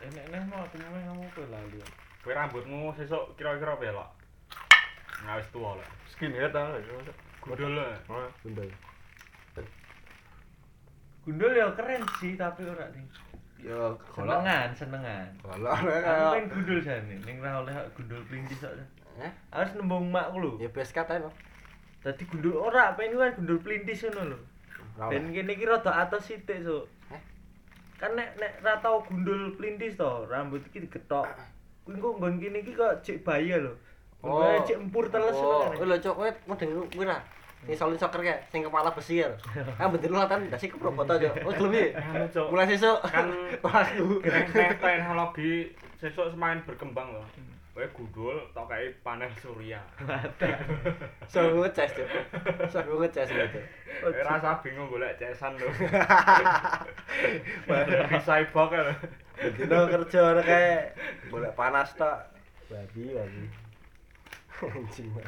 Enek-enek 0.00 0.42
mau 0.48 0.64
aku 0.64 0.76
mau 0.80 0.96
kamu 0.96 1.24
kowe 1.36 1.46
lali. 1.52 1.78
Kowe 2.24 2.32
rambutmu 2.32 2.88
sesuk 2.96 3.36
kira-kira 3.36 3.76
belok. 3.76 4.08
Nah 5.28 5.36
wis 5.36 5.48
tuwa 5.52 5.76
lah. 5.76 5.88
Skinhead 6.08 6.56
ah. 6.56 6.72
Gundul 7.44 7.76
lah. 7.76 8.00
Gundul. 8.40 8.68
Gundul 11.20 11.52
ya 11.52 11.68
keren 11.76 12.00
sih 12.16 12.32
tapi 12.40 12.64
ora 12.64 12.88
ning. 12.96 13.04
Yo, 13.60 13.92
Senengan, 14.16 14.72
senengan. 14.72 15.28
Kalau 15.44 15.68
Aku 15.68 15.84
pengen 16.32 16.48
gundul 16.48 16.80
jane, 16.80 17.20
ning 17.28 17.44
ra 17.44 17.60
oleh 17.60 17.76
gundul 17.92 18.24
plintis 18.24 18.64
kok. 18.64 18.72
eh 19.20 19.28
Harus 19.52 19.76
nembung 19.76 20.08
makku 20.08 20.40
lho. 20.40 20.56
ya 20.56 20.72
best 20.72 20.96
kata 20.96 21.20
no. 21.20 21.28
Dadi 22.00 22.24
gundul 22.24 22.56
ora, 22.56 22.96
pengen 22.96 23.20
kan 23.20 23.36
gundul 23.36 23.60
plintis 23.60 24.00
ngono 24.08 24.32
lho. 24.32 24.38
Ben 25.12 25.28
kene 25.28 25.52
iki 25.52 25.68
rada 25.68 25.92
atos 25.92 26.32
sithik, 26.32 26.64
Cuk. 26.64 26.88
Kan 28.00 28.16
nek 28.16 28.32
nek 28.40 28.64
ra 28.64 28.80
tau 28.80 29.04
gundul 29.04 29.52
plintis 29.54 30.00
to, 30.00 30.24
rambut 30.24 30.64
iki 30.64 30.88
digethok. 30.88 31.28
Kuwi 31.84 32.00
engko 32.00 32.16
nggon 32.16 32.40
kene 32.40 32.58
iki 32.64 32.72
kok 32.72 33.04
cek 33.04 33.20
bahaya 33.20 33.60
lho. 33.60 33.72
Oh, 34.24 34.56
cek 34.64 34.80
empur 34.80 35.04
teles 35.12 35.36
Oh, 35.36 35.68
ngono. 35.68 35.84
lho 35.84 35.96
cok 36.00 36.14
kowe 36.16 36.30
mendeng 36.48 36.70
kuwi 36.90 37.04
ra. 37.04 37.20
Sing 37.60 37.76
solin 37.76 38.00
soccer 38.00 38.24
kayak 38.24 38.40
sing 38.48 38.64
kepala 38.64 38.88
besi 38.88 39.20
ya. 39.20 39.28
Ah 39.80 39.84
bener 39.92 40.08
latan 40.16 40.48
dasi 40.48 40.72
keproboto 40.72 41.12
cok. 41.12 41.44
Oh 41.44 41.52
gelem. 41.52 41.92
Anu. 41.92 42.24
Mulai 42.48 42.72
sesuk 42.72 42.98
Kan. 43.04 43.28
Teknik 44.24 44.80
teknologi 44.80 45.52
sesuk 46.00 46.32
semakin 46.32 46.64
berkembang 46.64 47.12
loh. 47.12 47.24
Kowe 47.80 47.96
gundul 47.96 48.36
tok 48.52 48.68
kae 48.68 48.92
panel 49.00 49.32
surya. 49.40 49.80
So 51.32 51.48
ngecas 51.48 51.96
cok. 51.96 52.08
So 52.68 52.84
ngecas 52.84 53.32
gitu. 53.32 53.60
Rasa 54.28 54.60
bingung 54.60 54.92
golek 54.92 55.16
cesan 55.16 55.56
lho. 55.56 55.64
Di 58.12 58.18
cyborg 58.20 58.76
lho. 58.76 58.92
Dino 59.56 59.88
kerja 59.88 60.20
ana 60.28 60.42
kayak 60.44 60.92
boleh 61.32 61.48
panas 61.56 61.96
tok. 61.96 62.20
Babi 62.68 63.16
babi. 63.16 63.48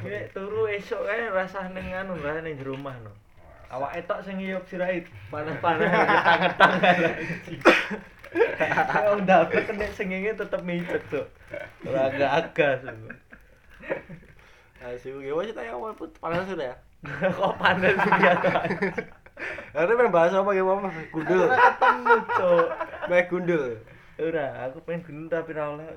Nek 0.05 0.37
turu 0.37 0.69
esuk 0.69 1.09
kae 1.09 1.33
rasah 1.33 1.73
ning 1.73 1.89
anu, 1.89 2.21
rasah 2.21 2.45
ning 2.45 2.53
jero 2.61 2.77
omah 2.77 3.01
no. 3.01 3.09
Awake 3.73 4.05
tok 4.05 4.21
sing 4.21 4.37
ngiyup 4.37 4.69
sirahe 4.69 5.01
panas-panas 5.33 5.89
tangan-tangan. 5.89 7.17
Ya 9.03 9.13
udah 9.13 9.45
kena 9.49 9.87
sengenge 9.93 10.33
tetep 10.33 10.61
micet 10.65 11.03
tuh. 11.09 11.27
Ora 11.85 12.09
agak-agak. 12.09 12.85
Asu, 14.83 15.21
ya 15.23 15.31
wis 15.37 15.55
tak 15.55 15.71
awal 15.71 15.95
put 15.95 16.11
panas 16.19 16.49
sudah 16.49 16.73
ya. 16.73 16.75
Kok 17.37 17.55
panas 17.59 17.95
dia 17.95 18.33
tuh. 18.39 18.55
Ada 19.73 19.91
pengen 19.97 20.13
bahas 20.13 20.33
apa 20.33 20.49
apa? 20.53 20.89
Gundul. 21.09 21.49
Ora 21.49 21.57
ketemu, 21.57 22.15
Cuk. 22.37 22.67
Baik 23.09 23.25
gundul. 23.31 23.65
Ora, 24.21 24.45
aku 24.69 24.77
pengen 24.85 25.01
gunung 25.09 25.27
tapi 25.27 25.57
ra 25.57 25.73
oleh. 25.73 25.87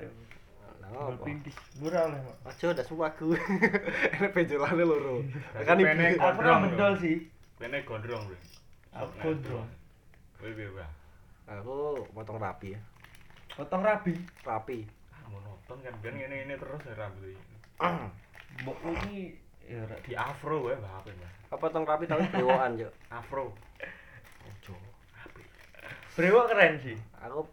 Gol 0.87 1.15
pintis. 1.21 1.57
Ora 1.83 2.09
oleh, 2.09 2.19
Mak. 2.23 2.49
Aja 2.49 2.65
udah 2.73 2.85
semua 2.87 3.13
aku. 3.13 3.37
Ini 4.17 4.27
penjolane 4.33 4.83
loro. 4.87 5.21
Kan 5.61 5.77
Penek 5.77 6.17
ibu. 6.17 6.23
Aku 6.25 6.39
ora 6.41 6.63
mendol 6.63 6.93
sih. 6.97 7.29
Kene 7.61 7.85
gondrong 7.85 8.23
lho. 8.31 8.37
Aku 8.95 9.11
gondrong. 9.21 9.69
Kowe 10.41 10.49
piye, 10.53 10.69
Pak? 10.73 10.96
Aku 11.47 12.03
potong 12.11 12.43
rapi 12.43 12.75
ya. 12.75 12.79
Potong 13.55 13.79
rabi. 13.79 14.13
Rapi. 14.43 14.83
Ah, 15.15 15.23
monoton 15.31 15.79
kan 15.79 15.95
ben 16.03 16.19
ngene-ngene 16.19 16.59
terus 16.59 16.83
ya 16.83 16.93
rambut 16.99 17.23
iki. 17.31 17.55
Mbok 18.63 18.77
iki 18.99 19.39
ya 19.67 19.83
Di 20.03 20.13
afro 20.15 20.67
wae 20.67 20.75
Mbak 20.75 20.91
apa 20.91 21.09
Mas? 21.15 21.33
Apa 21.47 21.55
potong 21.55 21.87
rapi 21.87 22.03
tapi 22.03 22.27
brewokan, 22.35 22.75
Cuk. 22.75 22.93
Afro. 23.23 23.45
Ojo. 24.43 24.75
Brewok 26.19 26.45
keren 26.51 26.73
sih. 26.83 26.97
Aku 27.23 27.47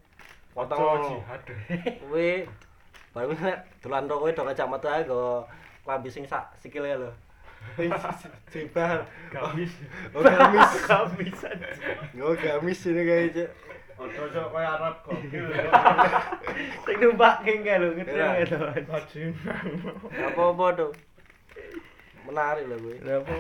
potong 0.51 0.83
jihad. 1.07 1.43
kuwi 2.03 2.51
baru 3.15 3.31
nek 3.31 3.79
dolan 3.79 4.11
tok 4.11 4.19
kowe 4.27 4.31
dong 4.35 4.51
kacamata 4.51 4.91
ae 4.91 5.07
go 5.07 5.47
klambi 5.87 6.11
sing 6.11 6.27
sak 6.27 6.51
sikile 6.59 6.99
lho. 6.99 7.11
Jebal. 8.51 9.07
gamis 9.31 9.73
Oh, 10.13 10.21
gamis. 10.21 10.73
Gamis 10.91 11.41
aja. 11.47 11.69
Oh, 12.21 12.35
gamis 12.37 12.81
ini 12.91 13.03
kayaknya. 13.07 13.47
Ojo 13.95 14.23
cok 14.27 14.49
kaya 14.51 14.69
Arab 14.75 14.97
gokil. 15.07 15.47
Sing 16.83 16.97
numpak 16.99 17.47
king 17.47 17.63
kae 17.63 17.79
lho 17.79 17.95
ngetrem 17.95 18.27
Iya. 18.27 18.43
itu. 18.43 18.57
Bajingan. 18.91 19.65
Apa-apa 20.35 20.67
tuh. 20.75 20.93
Menarik 22.27 22.65
loh 22.67 22.79
gue. 22.83 22.97
Lah 23.07 23.23
apa? 23.23 23.35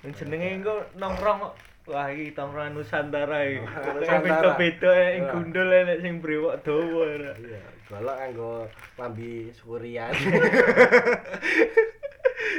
Yang 0.00 0.12
jenenge 0.24 0.48
engko 0.56 0.74
nongkrong 0.96 1.38
kok. 1.44 1.54
Wah 1.86 2.08
iki 2.10 2.32
tongkrongan 2.32 2.72
Nusantara 2.74 3.38
iki. 3.46 3.60
Nusantara. 3.62 4.56
Beda-beda 4.56 4.92
ing 5.12 5.22
gundul 5.28 5.68
enek 5.70 5.98
sing 6.00 6.14
brewok 6.18 6.64
dawa. 6.64 7.04
Iya, 7.36 7.60
golok 7.86 8.16
nganggo 8.16 8.52
lambi 8.96 9.52
sukurian. 9.52 10.10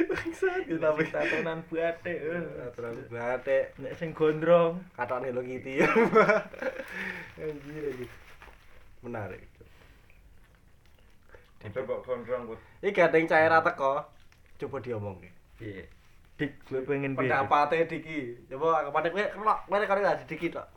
Bangsat, 0.08 0.64
Tapi 0.64 1.02
tatonan 1.12 1.60
batik. 1.68 2.16
eh. 2.16 2.42
Terus 2.72 3.08
batik 3.12 3.64
Nek 3.76 3.92
sing 4.00 4.10
gondrong 4.16 4.80
katok 4.96 5.28
Hello 5.28 5.44
Kitty. 5.44 5.78
Anjir 7.38 7.82
anjir. 7.92 8.08
Menarik. 9.04 9.44
Itu 11.60 11.80
kok 11.84 12.00
gondrong 12.06 12.48
Bud. 12.48 12.60
Iki 12.80 13.00
yang 13.04 13.26
cair 13.28 13.52
teko. 13.52 14.02
Coba 14.58 14.76
diomong. 14.80 15.16
Iya. 15.60 15.84
Dik, 16.38 16.70
gue 16.70 16.86
pengen 16.86 17.18
piye? 17.18 17.26
Pendapatnya 17.26 17.90
Diki. 17.90 18.18
Coba 18.46 18.86
kepada 18.86 19.10
gue 19.10 19.26
kelak, 19.26 19.58
gue 19.66 19.86
kalau 19.90 20.06
gak 20.06 20.22
sedikit 20.22 20.62
kok. 20.62 20.68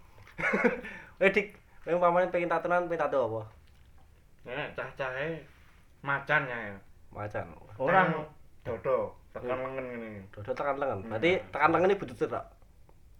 Eh 1.22 1.30
Dik, 1.30 1.54
yang 1.86 2.02
pamannya 2.04 2.34
pengen 2.34 2.50
tatonan, 2.50 2.90
pengen 2.90 3.06
tato 3.06 3.30
apa? 3.30 3.42
Nek 4.50 4.74
cah-cahe 4.74 5.38
macan 6.02 6.50
ya. 6.50 6.74
Macan. 7.14 7.46
Orang 7.78 8.26
dodo 8.66 9.14
tekan 9.32 9.58
lengan 9.58 9.86
ngene. 9.88 10.10
Dodo 10.36 10.52
tekan 10.52 10.76
lengan. 10.80 11.00
Berarti 11.08 11.32
tekan 11.52 11.70
lengan 11.72 11.92
ini 11.92 12.00
butuh 12.00 12.16
tok. 12.28 12.46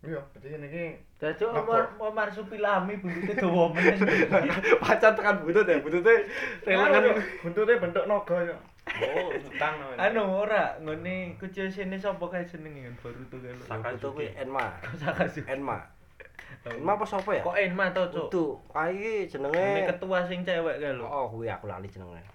Iya, 0.02 0.18
berarti 0.34 0.58
niki 0.58 0.86
Dadi? 1.22 1.44
Omar 1.46 1.94
Omar 2.02 2.28
Supilami 2.34 2.98
buntute 2.98 3.38
dawa 3.38 3.70
men. 3.70 4.02
Macan 4.82 5.14
tekan 5.18 5.36
butut 5.46 5.70
ya, 5.70 5.78
bututnya 5.78 6.26
lengan. 6.66 7.22
buntutnya 7.46 7.78
bentuk 7.78 8.10
naga 8.10 8.38
ya. 8.50 8.58
Oh, 8.90 9.30
hutan. 9.30 9.74
Anu 10.02 10.42
ora 10.42 10.74
ngene 10.82 11.38
kucing 11.38 11.70
sini 11.70 12.02
sapa 12.02 12.26
kae 12.34 12.50
jenenge 12.50 12.90
baru 13.06 13.22
tuh 13.30 13.40
kan. 13.46 13.78
Butut 13.94 14.18
kuwi 14.18 14.34
Enma. 14.34 14.74
Sakasu. 14.98 15.46
Enma. 15.46 15.86
Enma 16.66 16.98
apa 16.98 17.06
sapa 17.06 17.38
ya? 17.38 17.46
Kok 17.46 17.58
Enma 17.62 17.94
to, 17.94 18.04
Cuk? 18.10 18.28
Tuh, 18.34 18.52
ae 18.74 19.30
Ini 19.30 19.30
jenenge 19.30 19.86
ketua 19.86 20.26
sing 20.26 20.42
cewek 20.42 20.82
kae 20.82 20.98
lho. 20.98 21.06
Oh, 21.06 21.30
kuwi 21.30 21.46
aku 21.46 21.70
lali 21.70 21.86
jenenge. 21.86 22.26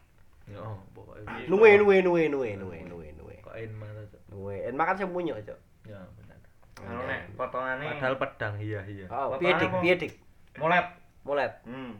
Ya 0.47 0.63
pokoke 0.95 1.27
nuwe 1.51 1.83
nuwe 1.83 1.97
nuwe 2.07 2.23
nuwe 2.31 2.55
nuwe 2.55 2.79
nuwe. 2.87 3.09
Kok 3.47 3.55
Enma 3.55 3.87
to, 3.95 4.03
Cuk? 4.11 4.23
Nuwe. 4.35 4.57
Enma 4.67 4.83
kan 4.83 4.99
sing 4.99 5.07
munyuk, 5.15 5.39
Cuk. 5.47 5.59
Ya 5.87 6.03
benar. 6.19 6.39
Anu 6.83 7.03
nek 7.07 7.21
potongane 7.39 7.85
Padahal 7.95 8.15
pedang 8.19 8.55
iya 8.59 8.81
iya. 8.91 9.07
Oh, 9.07 9.33
Potongan 9.33 9.41
piye 9.41 9.53
dik, 9.55 9.71
apa? 9.71 9.79
piye 9.81 9.95
dik? 9.97 10.13
molet. 10.59 10.87
Molet. 11.23 11.53
Hmm. 11.63 11.93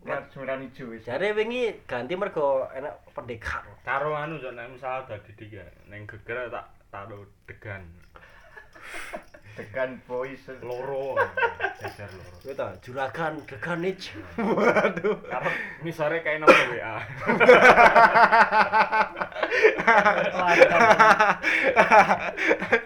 Molet 0.00 0.24
sembilan 0.32 0.58
hijau 0.64 0.86
wis. 0.96 1.04
Jare 1.04 1.28
wingi 1.36 1.62
ganti 1.84 2.16
mergo 2.16 2.64
enak 2.72 3.04
pendekar. 3.12 3.62
karo 3.84 4.16
anu 4.16 4.40
juk 4.40 4.56
nek 4.56 4.72
misal 4.72 5.04
dadi 5.04 5.30
dik 5.36 5.50
ya 5.52 5.66
ning 5.92 6.08
geger 6.08 6.48
tak 6.48 6.72
taruh 6.88 7.22
degan 7.44 7.84
Degan 9.54 10.02
boys. 10.10 10.42
loro 10.66 11.14
jajar 11.78 12.10
loro 12.10 12.34
Kuwi 12.42 12.54
ta, 12.58 12.74
juragan 12.82 13.38
deganich. 13.46 14.10
Waduh. 14.58 15.16
karo 15.30 15.50
misore 15.86 16.18
kae 16.26 16.42
nomor 16.42 16.58
WA 16.74 16.94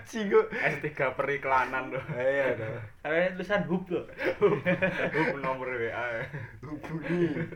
Cigo. 0.08 0.40
S3 0.52 0.84
periklanan 1.16 1.88
lho 1.92 2.00
Ayo 2.12 2.46
to. 2.60 2.68
Karena 3.00 3.32
tulisan 3.32 3.62
hub 3.64 3.84
lho. 3.88 4.02
hub 4.38 5.34
nomor 5.40 5.68
WA 5.72 6.06
Hubungi. 6.64 7.48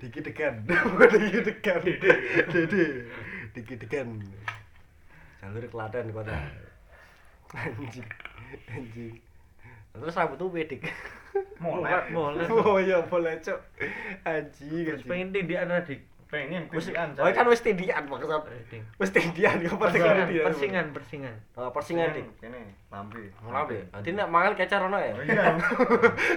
Diki 0.00 0.20
degan. 0.20 0.66
Diki 1.16 1.40
degan. 1.48 1.82
Dede. 2.52 2.84
Diki 3.56 3.74
degan. 3.80 4.08
Jalur 5.40 5.64
Klaten 5.72 6.12
kota. 6.12 6.61
Anjing. 7.52 8.06
Anjing. 8.68 9.14
Terus 9.92 10.16
rambutmu 10.16 10.48
wedik. 10.50 10.88
Molet. 11.60 12.08
Molet. 12.16 12.48
Oh 12.48 12.80
iya 12.80 13.04
boleh, 13.04 13.36
Cuk. 13.40 13.60
Anjing. 14.24 14.84
Terus 14.88 15.04
pengen 15.04 15.30
tindikan 15.30 15.68
ra 15.68 15.84
dik. 15.84 16.00
Pengen 16.32 16.64
Wis, 16.72 16.88
tindikan. 16.88 17.12
oh 17.20 17.28
kan 17.28 17.44
wis 17.44 17.60
tindian 17.60 18.08
maksud. 18.08 18.32
Eh. 18.72 18.80
Wis 18.96 19.12
tindian 19.12 19.52
kok 19.60 19.76
Persingan, 19.76 20.16
tindian. 20.24 20.44
persingan, 20.48 20.86
persingan. 20.96 21.34
Oh, 21.60 21.68
persingan 21.68 22.08
dik. 22.16 22.24
Kene 22.40 22.72
lambe. 22.88 23.28
Lambe. 23.44 23.84
Berarti 23.92 24.10
nek 24.16 24.28
mangan 24.32 24.56
kecer 24.56 24.80
ono 24.80 24.96
ya? 24.96 25.12
Oh 25.12 25.20
iya. 25.20 25.44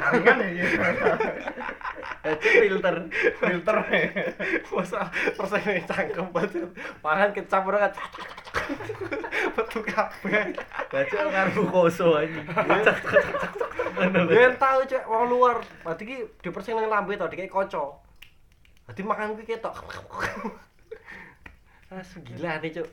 Saringan 0.03 0.35
ya. 0.43 0.47
iya. 0.51 0.67
Itu 2.35 2.47
filter. 2.59 2.95
Filter. 3.39 3.75
Masa 4.67 4.99
persingan 5.31 5.87
cangkem 5.87 6.27
banget. 6.27 6.67
Mangan 6.99 7.29
kecap 7.31 7.63
ora 7.63 7.87
Betul 9.55 9.81
kabeh. 9.85 10.53
Baca 10.91 11.17
karbu 11.31 11.63
koso 11.71 12.19
aja. 12.19 12.41
Yen 14.31 14.53
tau 14.59 14.83
cek 14.83 15.07
wong 15.07 15.31
luar. 15.31 15.63
Berarti 15.85 16.03
ki 16.03 16.17
dipersing 16.43 16.75
nang 16.75 16.91
lambe 16.91 17.15
to 17.15 17.27
dikek 17.29 17.51
kaca. 17.51 18.01
Berarti 18.85 19.01
makan 19.01 19.33
kuwi 19.37 19.45
ketok. 19.49 19.75
Ah, 21.93 22.01
gila 22.01 22.59
nih, 22.59 22.69
Cuk. 22.81 22.89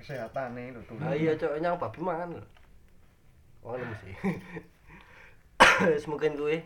Kesehatan 0.00 0.56
nih 0.56 0.72
itu 0.72 0.80
tuh. 0.88 0.96
Ah 1.00 1.12
iya, 1.12 1.32
Cuk, 1.36 1.60
nyang 1.60 1.76
babi 1.76 2.00
mangan 2.00 2.40
lho. 2.40 2.44
Wong 3.62 3.80
mesti. 3.84 4.12
Wis 5.84 6.08
mungkin 6.08 6.40
kuwi. 6.40 6.64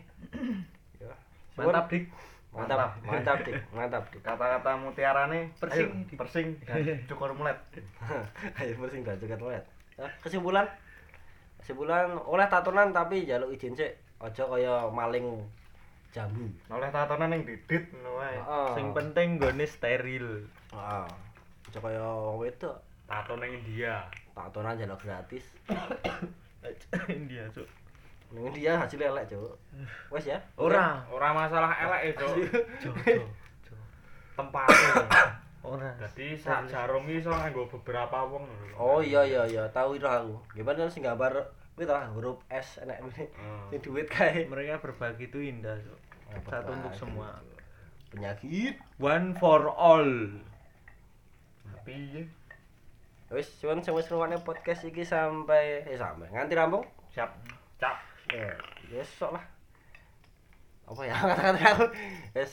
Ya. 0.99 1.11
Mantap 1.59 1.91
dik. 1.91 2.07
Mantap, 2.51 2.99
mantap, 3.07 3.37
Dik. 3.47 3.55
Mantap, 3.71 4.03
Dik. 4.11 4.19
Kata-kata 4.27 4.75
mutiarane 4.75 5.55
Persing. 5.55 5.87
ayo, 6.11 6.19
persing 6.19 6.47
dan 6.67 6.99
cukur 7.07 7.31
mulet. 7.31 7.55
Ayo 8.59 8.75
persing 8.75 9.07
dan 9.07 9.15
toilet. 9.19 9.63
Nah, 9.95 10.11
kesimpulan 10.19 10.67
kesimpulan 11.63 12.11
oleh 12.27 12.47
tatonan 12.51 12.91
tapi 12.91 13.23
jaluk 13.23 13.55
izin 13.55 13.79
sik. 13.79 13.95
Aja 14.19 14.43
kaya 14.51 14.91
maling 14.91 15.47
jambu. 16.11 16.51
Oleh 16.67 16.91
tatonan 16.91 17.31
yang 17.31 17.47
didit 17.47 17.87
ngono 17.95 18.19
wae. 18.19 18.35
Heeh. 18.35 18.69
Sing 18.75 18.85
penting 18.91 19.39
gone 19.39 19.63
steril. 19.63 20.43
Heeh. 20.75 21.07
Aja 21.71 21.79
kaya 21.79 22.03
wong 22.03 22.43
wedok. 22.43 22.75
tato 23.11 23.35
ning 23.35 23.59
India 23.59 24.07
Tatonan 24.31 24.79
jaluk 24.79 25.03
gratis. 25.03 25.43
India, 27.11 27.43
Cuk. 27.51 27.67
Ning 28.31 28.47
dia 28.55 28.79
hasil 28.79 28.99
elek, 28.99 29.27
Cuk. 29.27 29.55
Wes 30.07 30.23
ya. 30.23 30.39
Ora. 30.55 31.03
ora 31.11 31.35
masalah 31.35 31.75
elek 31.75 32.15
itu 32.15 32.27
Jojo. 32.79 33.23
tempatnya 34.39 35.03
Ora. 35.61 35.91
jadi 35.99 36.33
sak 36.39 36.71
jarum 36.71 37.05
iso 37.11 37.29
nganggo 37.29 37.67
beberapa 37.67 38.23
wong. 38.25 38.47
Oh 38.79 39.03
iya 39.03 39.21
iya 39.27 39.43
iya, 39.45 39.63
tahu 39.75 39.99
itu 39.99 40.07
aku. 40.07 40.39
Gimana 40.55 40.87
sing 40.87 41.03
gambar 41.03 41.51
kuwi 41.75 41.83
ta 41.83 42.07
huruf 42.15 42.39
S 42.47 42.79
enek 42.81 43.03
ini. 43.03 43.23
Hmm. 43.35 43.67
Sing 43.69 43.79
duit 43.83 44.07
kae. 44.07 44.47
Mereka 44.47 44.79
berbagi 44.79 45.27
itu 45.27 45.39
indah, 45.43 45.75
Cuk. 45.83 45.99
Satu 46.47 46.71
untuk 46.71 46.95
semua. 46.95 47.35
Penyakit. 48.15 48.79
One 48.97 49.35
for 49.35 49.67
all. 49.75 50.07
Piye? 51.83 52.31
Wis, 53.31 53.47
cuman 53.59 53.83
sing 53.83 53.95
wis 53.95 54.07
ngrungokne 54.07 54.39
podcast 54.43 54.83
iki 54.87 55.03
sampai 55.03 55.83
eh 55.87 55.97
sampai 55.99 56.31
nganti 56.31 56.55
rampung. 56.55 56.83
Siap. 57.11 57.31
cap 57.81 57.97
Ya, 58.31 58.55
besok 58.87 59.35
lah. 59.35 59.45
Apa 60.87 61.01
ya 61.03 61.15
kata-kata 61.21 61.59
aku? 61.69 61.85
Wis 62.33 62.51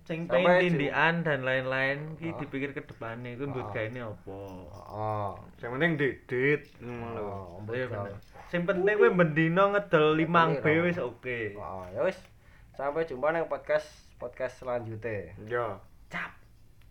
Sing 0.00 0.26
tindikan 0.26 1.22
dan 1.22 1.46
lain-lain 1.46 2.18
ki 2.18 2.34
Oh. 2.34 2.36
dipikir 2.36 2.74
ke 2.74 2.82
depannya 2.82 3.30
iku 3.32 3.46
mbut 3.46 3.62
Oh. 3.62 3.70
gaene 3.70 4.00
apa. 4.00 4.38
Oh. 4.88 5.32
Yang 5.56 5.70
penting 5.70 5.92
didit. 5.94 6.62
Oh, 6.82 7.62
Iya 7.68 7.86
betul. 7.86 8.10
bener. 8.10 8.14
Sing 8.50 8.60
penting 8.64 8.94
kowe 8.96 9.10
bendino 9.12 9.70
ngedol 9.70 10.18
5 10.18 10.58
B 10.58 10.66
wis 10.82 10.98
oke. 10.98 11.38
Oh, 11.54 11.86
ya 11.94 12.02
wis. 12.02 12.18
Sampai 12.74 13.06
jumpa 13.06 13.30
nang 13.30 13.46
podcast 13.46 13.86
podcast 14.16 14.58
selanjutnya. 14.58 15.30
Yo. 15.46 15.78